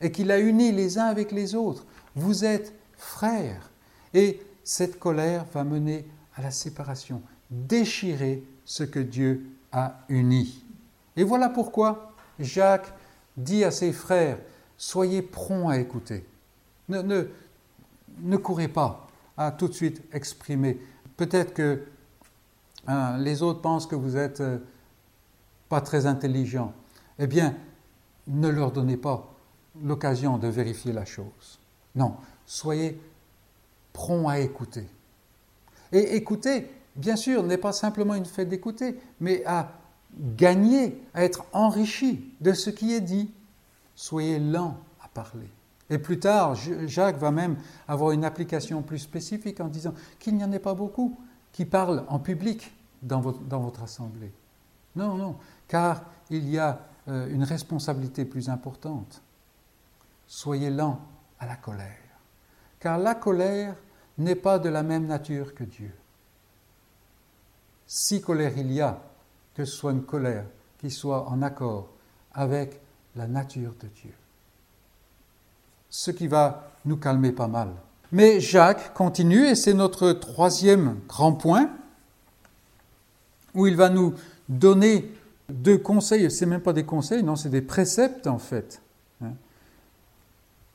[0.01, 1.87] et qu'il a uni les uns avec les autres.
[2.15, 3.71] Vous êtes frères.
[4.13, 10.65] Et cette colère va mener à la séparation, déchirer ce que Dieu a uni.
[11.17, 12.93] Et voilà pourquoi Jacques
[13.37, 14.39] dit à ses frères,
[14.77, 16.25] soyez prompts à écouter.
[16.89, 17.29] Ne,
[18.23, 19.07] ne courez pas
[19.37, 20.81] à tout de suite exprimer.
[21.17, 21.83] Peut-être que
[22.87, 24.59] hein, les autres pensent que vous n'êtes euh,
[25.69, 26.73] pas très intelligent.
[27.19, 27.55] Eh bien,
[28.27, 29.33] ne leur donnez pas
[29.83, 31.59] l'occasion de vérifier la chose.
[31.95, 33.01] Non, soyez
[33.93, 34.87] prompt à écouter.
[35.93, 39.73] Et écouter, bien sûr, n'est pas simplement une fait d'écouter, mais à
[40.37, 43.31] gagner, à être enrichi de ce qui est dit.
[43.95, 45.49] Soyez lent à parler.
[45.91, 46.55] Et plus tard,
[46.87, 47.57] Jacques va même
[47.89, 51.19] avoir une application plus spécifique en disant qu'il n'y en ait pas beaucoup
[51.53, 52.73] qui parlent en public
[53.03, 54.33] dans votre, assemblée.
[54.95, 59.23] Non, non, car il y a euh, une responsabilité plus importante
[60.31, 61.01] soyez lents
[61.41, 61.99] à la colère,
[62.79, 63.75] car la colère
[64.19, 65.93] n'est pas de la même nature que Dieu.
[67.85, 69.03] Si colère il y a,
[69.55, 70.45] que ce soit une colère
[70.79, 71.89] qui soit en accord
[72.33, 72.81] avec
[73.17, 74.15] la nature de Dieu.
[75.91, 77.69] Ce qui va nous calmer pas mal.
[78.13, 81.71] Mais Jacques continue, et c'est notre troisième grand point,
[83.55, 84.15] où il va nous
[84.49, 85.13] donner
[85.49, 88.81] deux conseils, c'est même pas des conseils, non, c'est des préceptes en fait.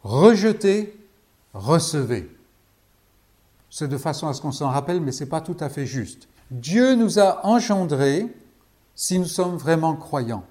[0.03, 0.95] Rejetez,
[1.53, 2.29] recevez.
[3.71, 5.85] C'est de façon à ce qu'on s'en rappelle, mais ce n'est pas tout à fait
[5.85, 6.27] juste.
[6.51, 8.27] Dieu nous a engendrés
[8.93, 10.45] si nous sommes vraiment croyants.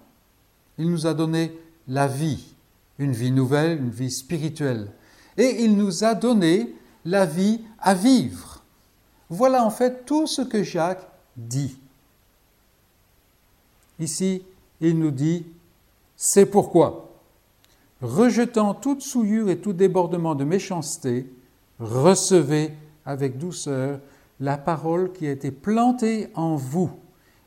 [0.77, 2.54] Il nous a donné la vie,
[2.99, 4.91] une vie nouvelle, une vie spirituelle.
[5.37, 8.63] Et il nous a donné la vie à vivre.
[9.31, 11.79] Voilà en fait tout ce que Jacques dit.
[13.99, 14.43] Ici,
[14.81, 15.47] il nous dit,
[16.17, 17.05] c'est pourquoi
[18.05, 21.27] rejetant toute souillure et tout débordement de méchanceté,
[21.81, 22.73] recevez
[23.07, 24.01] avec douceur
[24.41, 26.91] la parole qui a été plantée en vous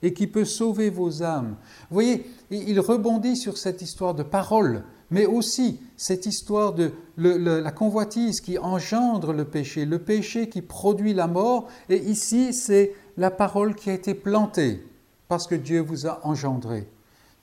[0.01, 1.55] et qui peut sauver vos âmes.
[1.89, 7.71] Vous voyez, il rebondit sur cette histoire de parole, mais aussi cette histoire de la
[7.71, 13.31] convoitise qui engendre le péché, le péché qui produit la mort, et ici c'est la
[13.31, 14.85] parole qui a été plantée
[15.27, 16.87] parce que Dieu vous a engendré.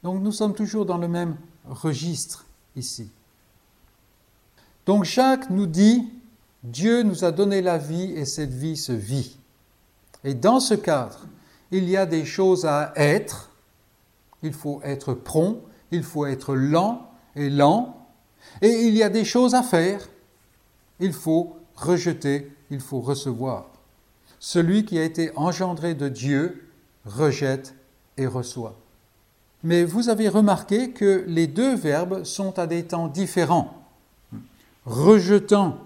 [0.02, 2.46] Donc nous sommes toujours dans le même registre
[2.76, 3.10] ici.
[4.86, 6.10] Donc Jacques nous dit,
[6.62, 9.38] Dieu nous a donné la vie et cette vie se vit.
[10.24, 11.26] Et dans ce cadre,
[11.70, 13.50] il y a des choses à être,
[14.42, 18.06] il faut être prompt, il faut être lent et lent,
[18.62, 20.08] et il y a des choses à faire,
[21.00, 23.66] il faut rejeter, il faut recevoir.
[24.38, 26.68] Celui qui a été engendré de Dieu
[27.04, 27.74] rejette
[28.16, 28.76] et reçoit.
[29.62, 33.82] mais vous avez remarqué que les deux verbes sont à des temps différents.
[34.84, 35.78] Rejetant,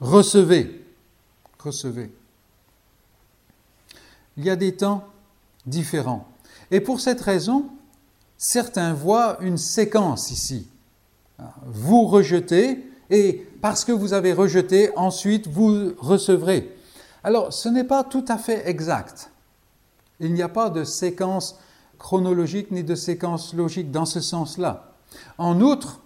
[0.00, 0.84] recevez,
[1.60, 2.12] recevez.
[4.36, 5.06] Il y a des temps
[5.64, 6.26] différents.
[6.72, 7.70] Et pour cette raison,
[8.38, 10.68] certains voient une séquence ici.
[11.66, 16.74] Vous rejetez et parce que vous avez rejeté, ensuite vous recevrez.
[17.24, 19.30] Alors ce n'est pas tout à fait exact.
[20.20, 21.58] Il n'y a pas de séquence
[21.98, 24.92] chronologique ni de séquence logique dans ce sens-là.
[25.36, 26.00] En outre,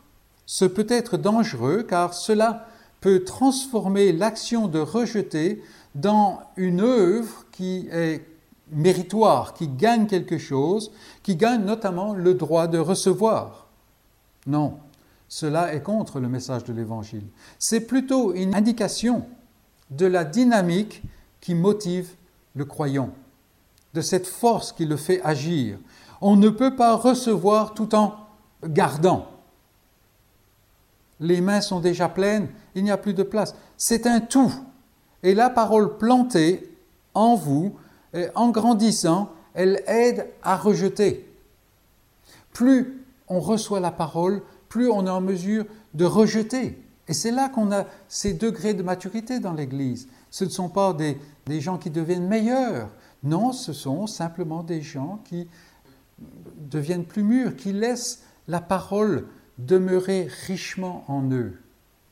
[0.46, 2.66] ce peut être dangereux car cela
[3.00, 5.62] peut transformer l'action de rejeter
[5.94, 8.24] dans une œuvre qui est
[8.72, 10.90] méritoire, qui gagne quelque chose,
[11.22, 13.68] qui gagne notamment le droit de recevoir.
[14.46, 14.78] Non,
[15.28, 17.26] cela est contre le message de l'Évangile.
[17.58, 19.26] C'est plutôt une indication
[19.90, 21.02] de la dynamique
[21.40, 22.10] qui motive
[22.54, 23.10] le croyant,
[23.94, 25.78] de cette force qui le fait agir.
[26.20, 28.14] On ne peut pas recevoir tout en
[28.64, 29.28] gardant.
[31.20, 33.54] Les mains sont déjà pleines, il n'y a plus de place.
[33.76, 34.52] C'est un tout.
[35.22, 36.68] Et la parole plantée
[37.14, 37.76] en vous,
[38.34, 41.28] en grandissant, elle aide à rejeter.
[42.52, 46.78] Plus on reçoit la parole, plus on est en mesure de rejeter.
[47.08, 50.08] Et c'est là qu'on a ces degrés de maturité dans l'Église.
[50.30, 52.88] Ce ne sont pas des, gens qui deviennent meilleurs.
[53.22, 55.48] Non, ce sont simplement des gens qui
[56.56, 59.26] deviennent plus mûrs, qui laissent la parole
[59.58, 61.58] demeurer richement en eux.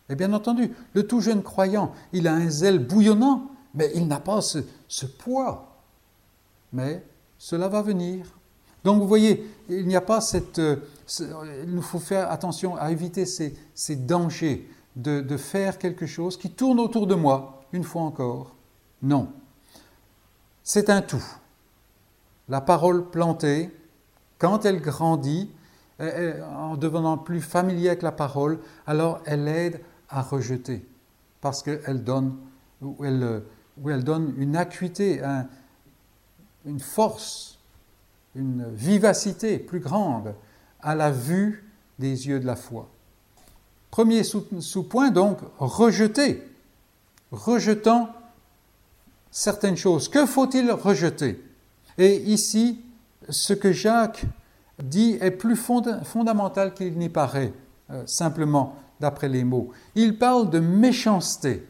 [0.08, 4.20] Et bien entendu, le tout jeune croyant, il a un zèle bouillonnant, mais il n'a
[4.20, 5.69] pas ce, poids.
[6.72, 7.04] Mais
[7.38, 8.26] cela va venir.
[8.84, 10.58] Donc vous voyez, il n'y a pas cette...
[10.58, 10.76] Euh,
[11.20, 16.50] il nous faut faire attention à éviter ces, dangers de, de, faire quelque chose qui
[16.50, 18.54] tourne autour de moi, une fois encore.
[19.02, 19.28] Non.
[20.62, 21.24] C'est un tout.
[22.48, 23.70] La parole plantée,
[24.38, 25.50] quand elle grandit,
[26.00, 30.86] en devenant plus familier avec la parole, alors elle aide à rejeter,
[31.40, 32.36] parce qu'elle donne,
[33.04, 33.42] elle,
[33.86, 35.20] elle donne une acuité,
[36.64, 37.58] une force,
[38.34, 40.34] une vivacité plus grande
[40.80, 42.88] à la vue des yeux de la foi.
[43.90, 46.42] Premier sous-point, donc, rejeter.
[47.32, 48.10] Rejetant
[49.30, 50.08] certaines choses.
[50.08, 51.44] Que faut-il rejeter?
[51.98, 52.80] Et ici,
[53.28, 54.24] ce que Jacques
[54.82, 57.52] dit est plus fondamental qu'il n'y paraît,
[57.90, 59.70] euh, simplement d'après les mots.
[59.94, 61.66] Il parle de méchanceté.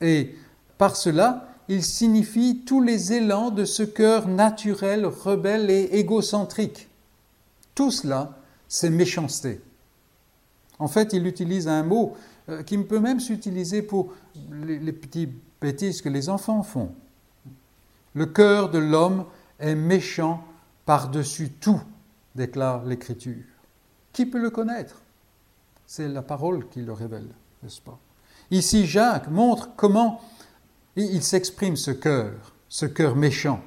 [0.00, 0.34] Et
[0.78, 6.88] par cela, il signifie tous les élans de ce cœur naturel, rebelle et égocentrique.
[7.74, 9.60] Tout cela, c'est méchanceté.
[10.78, 12.16] En fait, il utilise un mot
[12.48, 14.12] euh, qui peut même s'utiliser pour
[14.50, 16.92] les, les petites bêtises que les enfants font.
[18.14, 19.24] Le cœur de l'homme
[19.58, 20.44] est méchant
[20.84, 21.80] par-dessus tout,
[22.34, 23.44] déclare l'Écriture.
[24.12, 25.00] Qui peut le connaître?
[25.86, 27.28] C'est la parole qui le révèle,
[27.62, 27.98] n'est-ce pas?
[28.50, 30.20] Ici, Jacques montre comment
[30.96, 33.60] il s'exprime ce cœur, ce cœur méchant.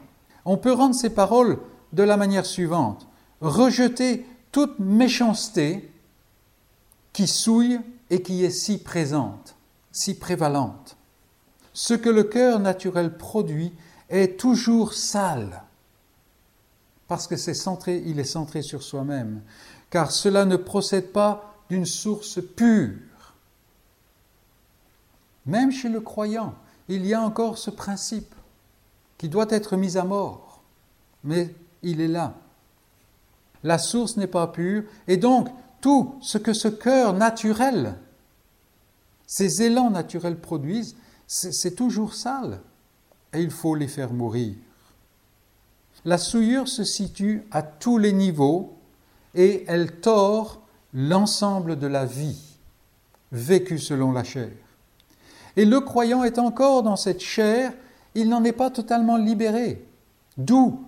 [0.45, 1.59] On peut rendre ces paroles
[1.93, 3.07] de la manière suivante.
[3.41, 5.91] Rejeter toute méchanceté
[7.13, 9.55] qui souille et qui est si présente,
[9.91, 10.95] si prévalente.
[11.73, 13.73] Ce que le cœur naturel produit
[14.09, 15.63] est toujours sale,
[17.07, 19.41] parce que c'est centré, il est centré sur soi-même,
[19.89, 23.33] car cela ne procède pas d'une source pure.
[25.45, 26.55] Même chez le croyant,
[26.87, 28.33] il y a encore ce principe
[29.17, 30.61] qui doit être mis à mort,
[31.23, 32.35] mais il est là.
[33.63, 35.49] La source n'est pas pure, et donc
[35.81, 37.97] tout ce que ce cœur naturel,
[39.25, 40.95] ces élans naturels produisent,
[41.25, 42.61] c'est toujours sale,
[43.33, 44.55] et il faut les faire mourir.
[46.05, 48.77] La souillure se situe à tous les niveaux,
[49.35, 50.61] et elle tord
[50.93, 52.41] l'ensemble de la vie
[53.31, 54.51] vécue selon la chair.
[55.57, 57.73] Et le croyant est encore dans cette chair,
[58.13, 59.83] il n'en est pas totalement libéré.
[60.37, 60.83] D'où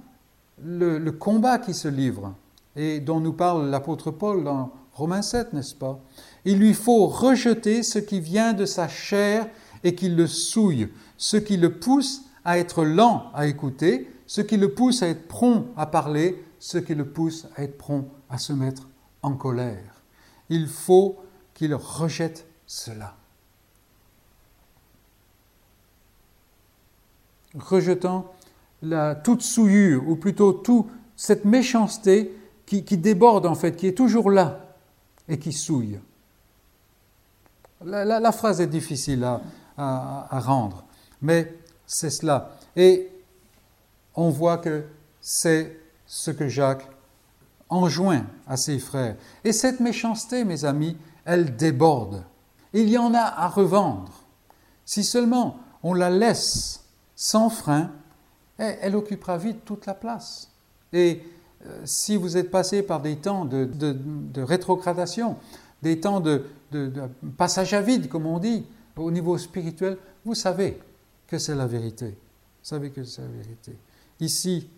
[0.63, 2.35] le, combat qui se livre
[2.75, 5.99] et dont nous parle l'apôtre Paul dans Romains 7, n'est-ce pas?
[6.45, 9.47] Il lui faut rejeter ce qui vient de sa chair
[9.83, 14.57] et qui le souille, ce qui le pousse à être lent à écouter, ce qui
[14.57, 18.37] le pousse à être prompt à parler, ce qui le pousse à être prompt à
[18.37, 18.87] se mettre
[19.23, 20.03] en colère.
[20.49, 21.17] Il faut
[21.55, 23.18] qu'il rejette cela.
[27.57, 28.33] Rejetant
[28.81, 32.35] la, toute souillure, ou plutôt toute cette méchanceté
[32.65, 34.75] qui, déborde en fait, qui est toujours là
[35.27, 35.99] et qui souille.
[37.83, 39.25] La, phrase est difficile
[39.77, 40.83] à rendre,
[41.21, 41.53] mais
[41.87, 42.51] c'est cela.
[42.75, 43.09] Et
[44.15, 44.83] on voit que
[45.21, 46.87] c'est ce que Jacques
[47.69, 49.15] enjoint à ses frères.
[49.43, 52.23] Et cette méchanceté, mes amis, elle déborde.
[52.73, 54.11] Il y en a à revendre.
[54.85, 56.83] Si seulement on la laisse
[57.21, 57.91] sans frein,
[58.57, 60.49] elle occupera vite toute la place.
[60.93, 61.21] Et
[61.65, 65.35] euh, si vous êtes passé par des temps de, rétrogradation,
[65.81, 66.45] des temps de,
[67.35, 68.65] passage à vide, comme on dit,
[68.95, 70.79] au niveau spirituel, vous savez
[71.27, 72.05] que c'est la vérité.
[72.07, 73.75] Vous savez que c'est la vérité.
[74.21, 74.69] Ici,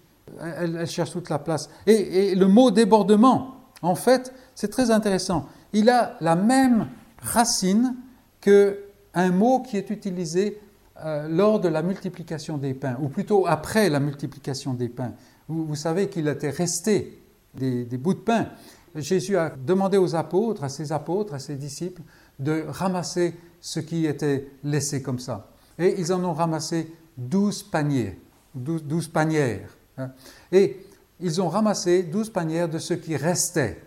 [0.42, 1.70] elle, cherche toute la place.
[1.86, 5.48] Et, le mot débordement, en fait, c'est très intéressant.
[5.74, 6.88] Il a la même
[7.22, 7.96] racine
[8.42, 10.60] qu'un mot qui est utilisé
[11.04, 15.14] euh, lors de la multiplication des pains, ou plutôt après la multiplication des pains.
[15.48, 17.22] Vous, savez qu'il était resté
[17.54, 18.48] des, bouts de pain.
[18.96, 22.02] Jésus a demandé aux apôtres, à ses apôtres, à ses disciples,
[22.40, 25.50] de ramasser ce qui était laissé comme ça.
[25.78, 28.18] Et ils en ont ramassé douze paniers,
[28.56, 29.76] douze panières.
[29.98, 30.12] Hein.
[30.52, 30.86] Et
[31.20, 33.82] ils ont ramassé douze panières de ce qui restait,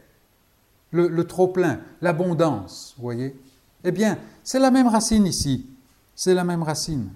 [0.92, 3.34] le, trop-plein, l'abondance, vous voyez
[3.82, 5.66] Eh bien, c'est la même racine ici,
[6.14, 7.10] c'est la même racine.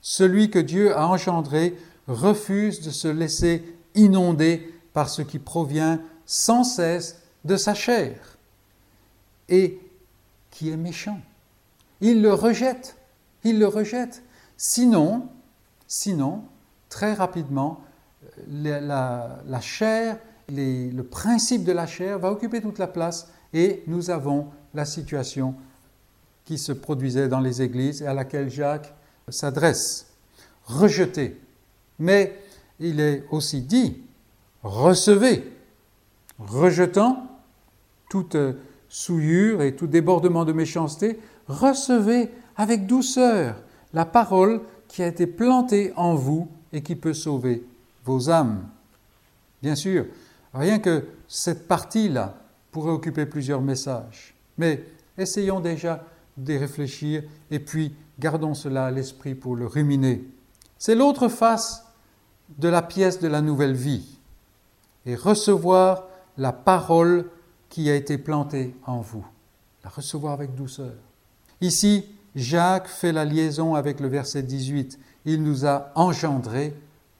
[0.00, 1.76] Celui que Dieu a engendré
[2.06, 3.64] refuse de se laisser
[3.94, 8.38] inonder par ce qui provient sans cesse de sa chair
[9.48, 9.80] et
[10.50, 11.20] qui est méchant.
[12.00, 12.96] Il le rejette,
[13.44, 14.22] il le rejette.
[14.56, 15.28] Sinon,
[15.86, 16.44] sinon,
[16.88, 17.80] très rapidement,
[18.48, 20.18] la, chair,
[20.48, 25.54] le principe de la chair va occuper toute la place et nous avons la situation
[26.46, 28.94] qui se produisait dans les églises et à laquelle Jacques
[29.28, 30.06] s'adresse.
[30.64, 31.38] Rejeter.
[31.98, 32.40] Mais
[32.80, 33.98] il est aussi dit,
[34.62, 35.52] recevez,
[36.38, 37.26] rejetant
[38.08, 38.36] toute
[38.88, 41.18] souillure et tout débordement de méchanceté,
[41.48, 43.56] recevez avec douceur
[43.92, 47.64] la parole qui a été plantée en vous et qui peut sauver
[48.04, 48.68] vos âmes.
[49.62, 50.06] Bien sûr,
[50.54, 52.36] rien que cette partie-là
[52.70, 54.84] pourrait occuper plusieurs messages, mais
[55.18, 56.04] essayons déjà
[56.36, 60.24] d'y réfléchir et puis gardons cela à l'esprit pour le ruminer.
[60.78, 61.84] C'est l'autre face
[62.58, 64.18] de la pièce de la nouvelle vie
[65.04, 66.04] et recevoir
[66.36, 67.30] la parole
[67.68, 69.26] qui a été plantée en vous,
[69.82, 70.94] la recevoir avec douceur.
[71.60, 76.72] Ici, Jacques fait la liaison avec le verset 18 il nous a engendrés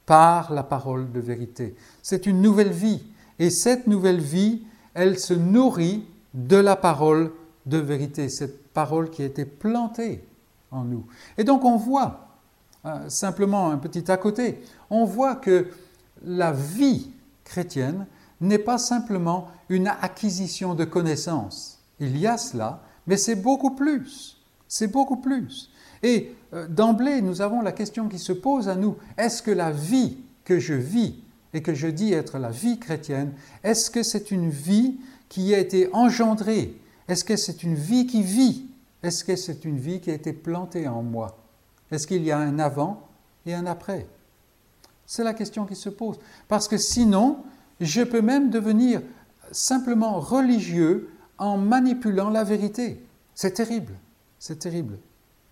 [0.05, 1.75] par la parole de vérité.
[2.01, 3.03] C'est une nouvelle vie.
[3.37, 4.63] Et cette nouvelle vie,
[4.95, 7.31] elle se nourrit de la parole
[7.65, 10.23] de vérité, cette parole qui a été plantée
[10.69, 11.03] en nous.
[11.39, 12.27] Et donc on voit,
[12.85, 14.61] euh, simplement un petit à côté,
[14.91, 15.71] on voit que
[16.23, 17.09] la vie
[17.43, 18.05] chrétienne
[18.39, 21.79] n'est pas simplement une acquisition de connaissances.
[21.99, 24.37] Il y a cela, mais c'est beaucoup plus.
[24.67, 25.71] C'est beaucoup plus.
[26.03, 29.71] Et euh, d'emblée, nous avons la question qui se pose à nous, est-ce que la
[29.71, 31.15] vie que je vis
[31.51, 34.99] et que je dis être la vie chrétienne, est-ce que c'est une vie
[35.29, 36.79] qui a été engendrée?
[37.07, 38.66] Est-ce que c'est une vie qui vit?
[39.03, 41.37] Est-ce que c'est une vie qui a été plantée en moi?
[41.91, 43.07] Est-ce qu'il y a un avant
[43.45, 44.07] et un après?
[45.05, 46.19] C'est la question qui se pose.
[46.47, 47.43] Parce que sinon,
[47.79, 49.01] je peux même devenir
[49.51, 53.05] simplement religieux en manipulant la vérité.
[53.35, 53.93] C'est terrible,
[54.39, 54.97] c'est terrible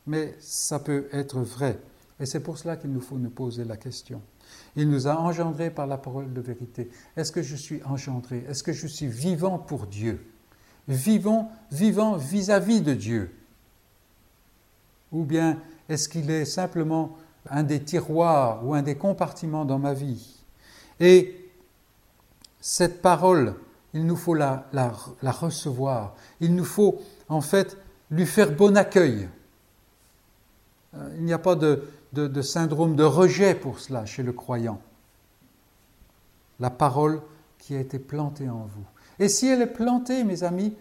[0.07, 1.79] mais ça peut être vrai.
[2.19, 4.21] Et c'est pour cela qu'il nous faut nous poser la question.
[4.75, 6.89] Il nous a engendrés par la parole de vérité.
[7.17, 8.45] Est-ce que je suis engendré?
[8.47, 10.25] Est-ce que je suis vivant pour Dieu?
[10.88, 13.36] Vivant, vivant vis-à-vis de Dieu
[15.11, 15.59] Ou bien
[15.89, 17.17] est-ce qu'il est simplement
[17.49, 20.43] un des tiroirs ou un des compartiments dans ma vie?
[20.99, 21.49] Et
[22.59, 23.55] cette parole,
[23.93, 26.15] il nous faut la, la recevoir.
[26.39, 27.77] Il nous faut en fait
[28.11, 29.27] lui faire bon accueil.
[30.95, 34.81] Euh, il n'y a pas de, syndrome de rejet pour cela chez le croyant.
[36.59, 37.21] La parole
[37.57, 38.86] qui a été plantée en vous.
[39.20, 40.74] Et si elle est plantée, mes amis,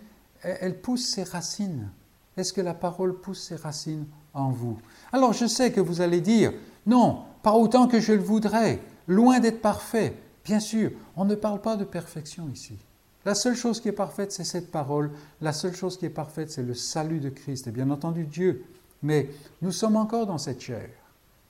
[0.43, 1.89] elle pousse ses racines.
[2.37, 4.78] Est-ce que la parole pousse ses racines en vous?
[5.12, 6.53] Alors je sais que vous allez dire,
[6.87, 10.16] non, pas autant que je le voudrais, loin d'être parfait.
[10.45, 12.76] Bien sûr, on ne parle pas de perfection ici.
[13.24, 15.11] La seule chose qui est parfaite, c'est cette parole.
[15.41, 17.66] La seule chose qui est parfaite, c'est le salut de Christ.
[17.66, 18.64] Et bien entendu, Dieu
[19.05, 19.28] mais
[19.61, 20.89] nous sommes encore dans cette chair.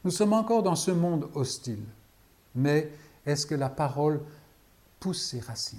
[0.02, 1.84] Nous sommes encore dans ce monde hostile.
[2.54, 2.90] Mais
[3.24, 4.20] est-ce que la parole
[4.98, 5.78] pousse ses racines?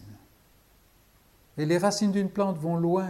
[1.58, 3.10] Et les racines d'une plante vont loin.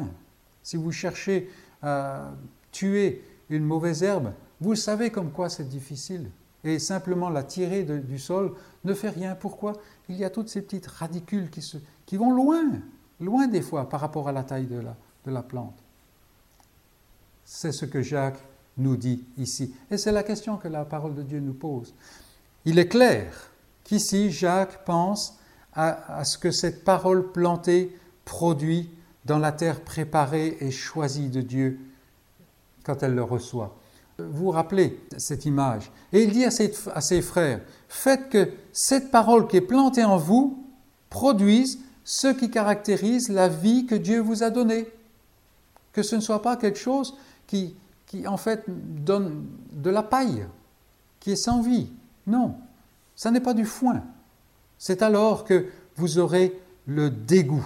[0.63, 1.49] Si vous cherchez
[1.81, 2.31] à
[2.71, 6.29] tuer une mauvaise herbe, vous savez comme quoi c'est difficile.
[6.63, 9.35] Et simplement la tirer du sol ne fait rien.
[9.35, 9.73] Pourquoi?
[10.09, 12.63] Il y a toutes ces petites radicules qui, vont loin,
[13.19, 15.77] loin des fois par rapport à la taille de la plante.
[17.45, 18.43] C'est ce que Jacques
[18.77, 19.73] nous dit ici.
[19.89, 21.93] Et c'est la question que la parole de Dieu nous pose.
[22.65, 23.51] Il est clair
[23.83, 25.37] qu'ici Jacques pense
[25.73, 28.89] à, ce que cette parole plantée produit
[29.23, 31.79] dans la terre préparée et choisie de Dieu
[32.83, 33.75] quand elle le reçoit.
[34.17, 35.91] Vous rappelez cette image.
[36.13, 40.03] Et il dit à ses, à ses frères, faites que cette parole qui est plantée
[40.03, 40.63] en vous
[41.09, 44.87] produise ce qui caractérise la vie que Dieu vous a donnée.
[45.91, 47.17] Que ce ne soit pas quelque chose
[47.47, 50.45] qui, qui en fait donne de la paille,
[51.19, 51.89] qui est sans vie.
[52.27, 52.55] Non,
[53.15, 54.03] ça n'est pas du foin.
[54.77, 57.65] C'est alors que vous aurez le dégoût,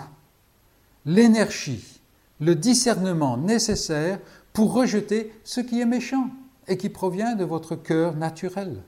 [1.06, 2.02] l'énergie,
[2.39, 4.20] le discernement nécessaire
[4.54, 6.30] pour rejeter ce qui est méchant
[6.68, 8.82] et qui provient de votre cœur naturel.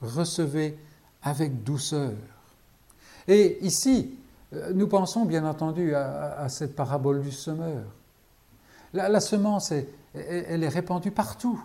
[0.00, 0.76] Recevez
[1.22, 2.12] avec douceur.
[3.28, 4.14] Et ici,
[4.52, 7.84] euh, nous pensons bien entendu à, cette parabole du semeur.
[8.92, 11.62] La, semence, elle est répandue partout.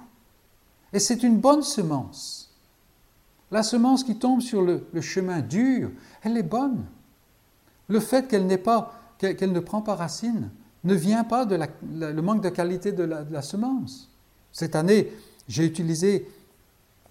[0.94, 2.56] Et c'est une bonne semence.
[3.52, 5.92] La semence qui tombe sur le, chemin dur,
[6.24, 6.86] elle est bonne.
[7.88, 10.50] Le fait qu'elle ne prend pas racine,
[10.84, 11.60] ne vient pas de
[11.92, 14.10] le manque de qualité de la, semence.
[14.52, 15.12] Cette année,
[15.48, 16.30] j'ai utilisé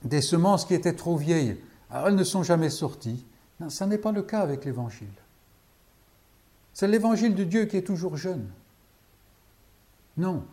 [0.04, 1.56] des semences qui étaient trop vieilles.
[1.92, 3.24] Elles ne sont jamais sorties.
[3.60, 5.08] Non, ça n'est pas le cas avec l'Évangile.
[6.74, 8.46] C'est l'Évangile de Dieu qui est toujours jeune.
[10.16, 10.44] Non.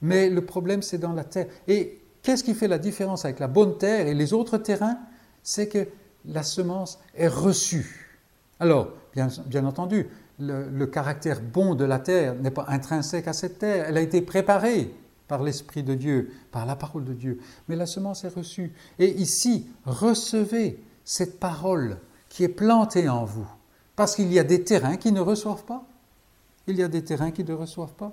[0.00, 1.48] Mais le problème, c'est dans la terre.
[1.68, 4.98] Et qu'est-ce qui fait la différence avec la bonne terre et les autres terrains?
[5.42, 5.86] C'est que
[6.24, 8.18] la semence est reçue.
[8.58, 10.08] Alors, bien, entendu,
[10.38, 14.20] le, caractère bon de la terre n'est pas intrinsèque à cette terre, elle a été
[14.20, 14.94] préparée
[15.28, 18.72] par l'Esprit de Dieu, par la parole de Dieu, mais la semence est reçue.
[18.98, 21.98] Et ici, recevez cette parole
[22.28, 23.46] qui est plantée en vous,
[23.96, 25.84] parce qu'il y a des terrains qui ne reçoivent pas.
[26.66, 28.12] Il y a des terrains qui ne reçoivent pas.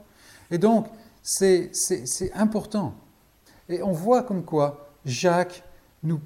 [0.49, 0.88] Et donc,
[1.22, 1.72] c'est
[2.34, 2.93] important.
[3.68, 5.64] Et on voit comme quoi Jacques
[6.04, 6.20] nous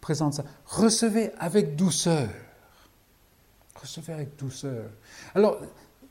[0.00, 0.44] présente ça.
[0.66, 2.28] Recevez avec douceur
[3.82, 4.84] recevez avec douceur.
[5.34, 5.58] Alors,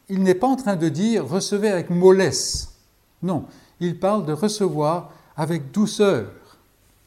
[0.10, 2.76] il n'est pas en train de dire recevez avec mollesse.
[3.24, 3.46] Non,
[3.80, 6.32] il parle de recevoir avec douceur.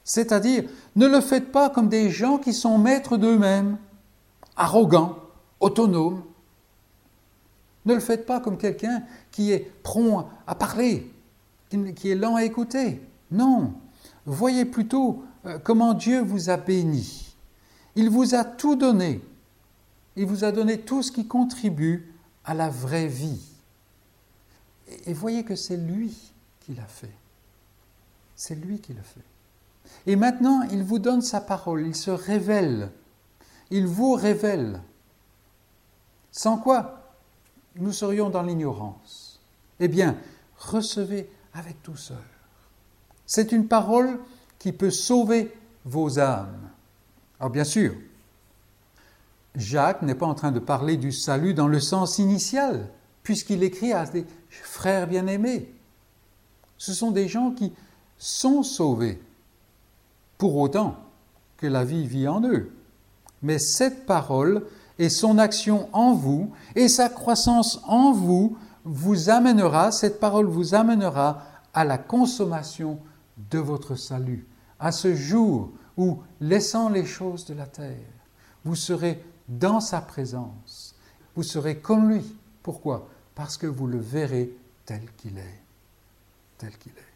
[0.05, 0.65] C'est-à-dire,
[0.97, 3.79] ne le faites pas comme des gens qui sont maîtres d'eux-mêmes,
[4.57, 5.19] arrogants,
[5.61, 6.23] autonomes.
[7.87, 11.11] Ne le faites pas comme quelqu'un qui est prompt à parler,
[11.97, 13.03] qui est lent à écouter.
[13.31, 13.75] Non,
[14.27, 17.35] voyez plutôt euh, comment Dieu vous a béni.
[17.97, 19.21] Il vous a tout donné.
[20.17, 22.13] Il vous a donné tout ce qui contribue
[22.45, 23.41] à la vraie vie.
[25.07, 26.17] Et voyez que c'est lui
[26.61, 27.15] qui l'a fait.
[28.37, 29.21] C'est lui qui l'a fait.
[30.07, 32.91] Et maintenant, il vous donne sa parole, il se révèle.
[33.71, 34.83] Il vous révèle.
[36.31, 37.01] Sans quoi
[37.77, 39.41] nous serions dans l'ignorance.
[39.81, 40.17] Eh bien,
[40.59, 42.23] recevez avec douceur.
[43.27, 44.19] C'est une parole
[44.59, 45.53] qui peut sauver
[45.85, 46.71] vos âmes.
[47.41, 47.95] Alors bien sûr,
[49.55, 52.89] Jacques n'est pas en train de parler du salut dans le sens initial,
[53.23, 55.73] puisqu'il écrit à des frères bien-aimés.
[56.77, 57.73] Ce sont des gens qui
[58.19, 59.21] sont sauvés,
[60.39, 60.97] pour autant
[61.57, 62.73] que la vie vit en eux.
[63.43, 64.67] Mais cette parole
[64.99, 70.75] et son action en vous et sa croissance en vous vous amènera, cette parole vous
[70.75, 71.43] amènera
[71.73, 72.99] à la consommation
[73.51, 74.47] de votre salut,
[74.79, 77.97] à ce jour où, laissant les choses de la terre,
[78.65, 80.95] vous serez dans sa présence.
[81.35, 82.25] Vous serez comme lui.
[82.63, 83.09] Pourquoi?
[83.35, 84.51] Parce que vous le verrez
[84.87, 85.61] tel qu'il est.
[86.59, 87.15] Tel qu'il est.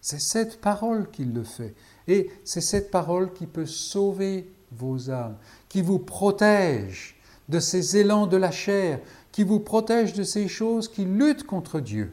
[0.00, 1.74] C'est cette parole qui le fait.
[2.06, 5.36] Et c'est cette parole qui peut sauver vos âmes,
[5.68, 7.16] qui vous protège
[7.48, 9.00] de ces élans de la chair,
[9.32, 12.12] qui vous protège de ces choses qui luttent contre Dieu.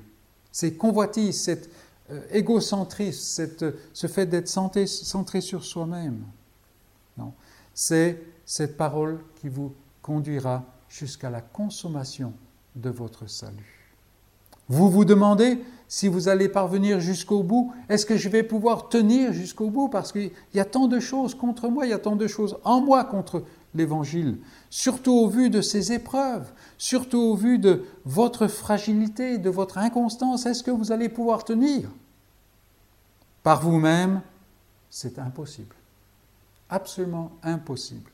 [0.51, 1.69] Ces convoitises, cet
[2.11, 3.47] euh, égocentrisme,
[3.93, 6.23] ce fait d'être centré sur soi-même.
[7.17, 7.33] Non,
[7.73, 12.33] c'est cette parole qui vous conduira jusqu'à la consommation
[12.75, 13.83] de votre salut.
[14.69, 19.33] Vous vous demandez si vous allez parvenir jusqu'au bout, est-ce que je vais pouvoir tenir
[19.33, 19.89] jusqu'au bout?
[19.89, 22.57] Parce qu'il y a tant de choses contre moi, il y a tant de choses
[22.63, 23.43] en moi contre
[23.75, 24.39] l'Évangile,
[24.69, 30.45] surtout au vu de ces épreuves, surtout au vu de votre fragilité, de votre inconstance,
[30.45, 31.89] est-ce que vous allez pouvoir tenir?
[33.41, 34.21] Par vous-même,
[34.89, 35.75] c'est impossible,
[36.69, 38.12] absolument impossible.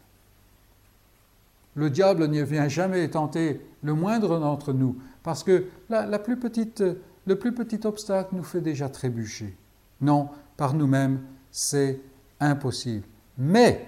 [1.80, 6.84] Le diable ne vient jamais tenter le moindre d'entre nous, parce que la, plus petite,
[7.26, 9.56] le plus petit obstacle nous fait déjà trébucher.
[10.02, 10.28] Non,
[10.58, 11.22] par nous-mêmes,
[11.52, 12.02] c'est
[12.42, 13.06] impossible.
[13.38, 13.88] Mais,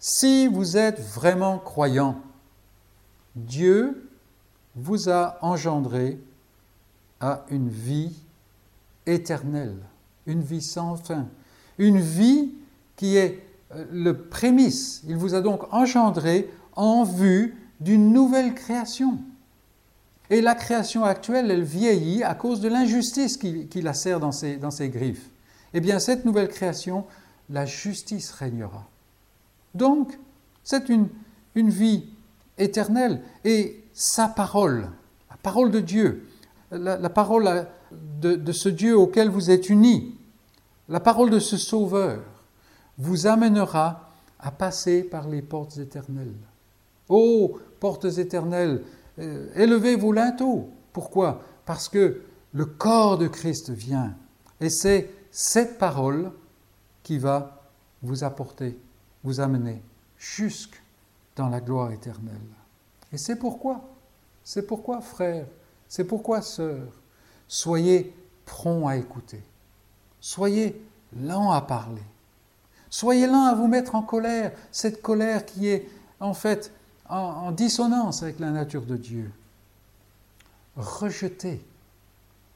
[0.00, 2.20] si vous êtes vraiment croyant,
[3.36, 4.10] Dieu
[4.74, 6.18] vous a engendré
[7.20, 8.16] à une vie
[9.06, 9.78] éternelle,
[10.26, 11.28] une vie sans fin,
[11.78, 12.50] une vie
[12.96, 13.44] qui est
[13.76, 19.18] euh, le prémisse, il vous a donc engendré en vue d'une nouvelle création.
[20.30, 24.88] Et la création actuelle, elle vieillit à cause de l'injustice qui, la serre dans ses,
[24.88, 25.28] griffes.
[25.74, 27.04] Eh bien, cette nouvelle création,
[27.48, 28.86] la justice régnera.
[29.74, 30.18] Donc,
[30.62, 31.08] c'est une,
[31.54, 32.04] vie
[32.58, 33.22] éternelle.
[33.44, 34.88] Et sa parole,
[35.30, 36.28] la parole de Dieu,
[36.70, 37.66] la, parole
[38.20, 40.14] de, de, ce Dieu auquel vous êtes unis,
[40.88, 42.22] la parole de ce Sauveur,
[42.98, 46.36] vous amènera à passer par les portes éternelles.
[47.10, 48.82] Ô portes éternelles,
[49.18, 50.70] euh, élevez vos linteaux.
[50.92, 51.42] Pourquoi?
[51.66, 54.14] Parce que le corps de Christ vient.
[54.60, 56.32] Et c'est cette parole
[57.02, 57.62] qui va
[58.02, 58.78] vous apporter,
[59.24, 59.82] vous amener
[60.16, 60.82] jusque
[61.36, 62.34] dans la gloire éternelle.
[63.12, 63.82] Et c'est pourquoi,
[64.44, 65.46] c'est pourquoi, frères,
[65.88, 66.92] c'est pourquoi, sœurs,
[67.48, 69.42] soyez prompts à écouter,
[70.20, 70.80] soyez
[71.16, 72.02] lents à parler,
[72.88, 75.88] soyez lents à vous mettre en colère, cette colère qui est
[76.20, 76.72] en fait
[77.10, 79.30] en, dissonance avec la nature de Dieu.
[80.76, 81.64] Rejetez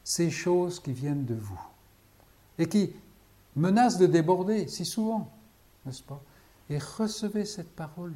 [0.04, 1.60] ces choses qui viennent de vous
[2.58, 2.92] et qui
[3.56, 5.30] menacent de déborder si souvent,
[5.84, 6.20] n'est-ce pas?
[6.70, 8.14] Et recevez cette parole.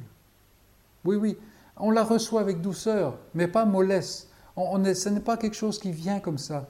[1.05, 1.37] Oui, oui,
[1.77, 4.29] on la reçoit avec douceur, mais pas mollesse.
[4.55, 6.67] On, ce n'est pas quelque chose qui vient comme ça.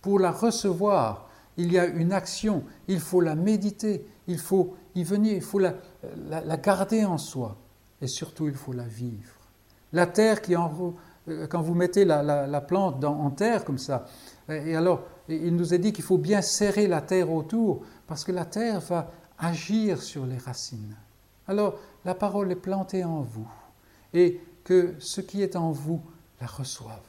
[0.00, 5.02] Pour la recevoir, il y a une action, il faut la méditer, il faut y
[5.02, 5.74] venir, il faut la,
[6.56, 7.56] garder en soi,
[8.00, 9.34] et surtout il faut la vivre.
[9.92, 14.06] La terre qui euh, quand vous mettez la, plante en terre comme ça,
[14.48, 18.32] et alors il nous est dit qu'il faut bien serrer la terre autour, parce que
[18.32, 20.96] la terre va agir sur les racines.
[21.46, 23.48] Alors la parole est plantée en vous
[24.14, 26.00] et que ce qui est en vous
[26.40, 27.00] la reçoive.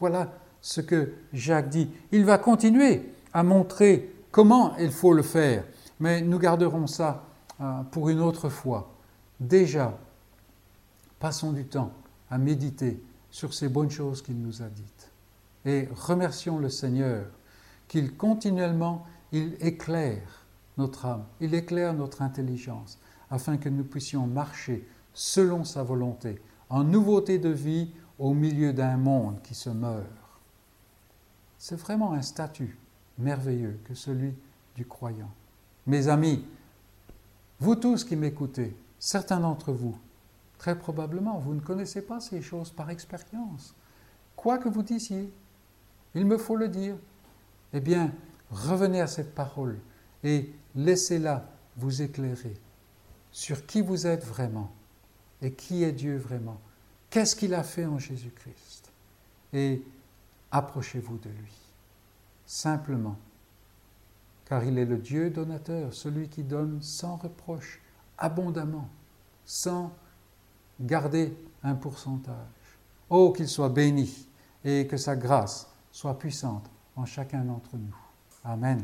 [0.00, 1.88] Voilà ce que Jacques dit.
[2.12, 5.64] Il va continuer à montrer comment il faut le faire,
[6.00, 7.24] mais nous garderons ça
[7.60, 8.92] euh, pour une autre fois.
[9.40, 9.96] Déjà,
[11.18, 11.92] passons du temps
[12.30, 15.10] à méditer sur ces bonnes choses qu'il nous a dites.
[15.64, 17.26] Et remercions le Seigneur
[17.86, 20.44] qu'il continuellement, éclaire
[20.76, 22.98] notre âme, il éclaire notre intelligence,
[23.30, 28.96] afin que nous puissions marcher selon sa volonté, en nouveauté de vie au milieu d'un
[28.96, 30.06] monde qui se meurt.
[31.58, 32.78] C'est vraiment un statut
[33.18, 34.32] merveilleux que celui
[34.76, 35.30] du croyant.
[35.86, 36.44] Mes amis,
[37.58, 39.98] vous tous qui m'écoutez, certains d'entre vous,
[40.58, 43.74] très probablement, vous ne connaissez pas ces choses par expérience.
[44.36, 45.32] Quoi que vous disiez,
[46.14, 46.96] il me faut le dire.
[47.72, 48.12] Eh bien,
[48.50, 49.78] revenez à cette parole
[50.24, 52.54] et laissez-la vous éclairer
[53.30, 54.72] sur qui vous êtes vraiment
[55.42, 56.60] et qui est Dieu vraiment
[57.10, 58.92] Qu'est-ce qu'il a fait en Jésus-Christ?
[59.52, 59.82] Et
[60.50, 61.54] approchez-vous de lui,
[62.44, 63.16] simplement,
[64.44, 67.80] car il est le Dieu donateur, celui qui donne sans reproche,
[68.18, 68.88] abondamment,
[69.44, 69.92] sans
[70.80, 72.34] garder un pourcentage.
[73.10, 74.28] Oh, qu'il soit béni
[74.64, 77.96] et que sa grâce soit puissante en chacun d'entre nous.
[78.44, 78.82] Amen.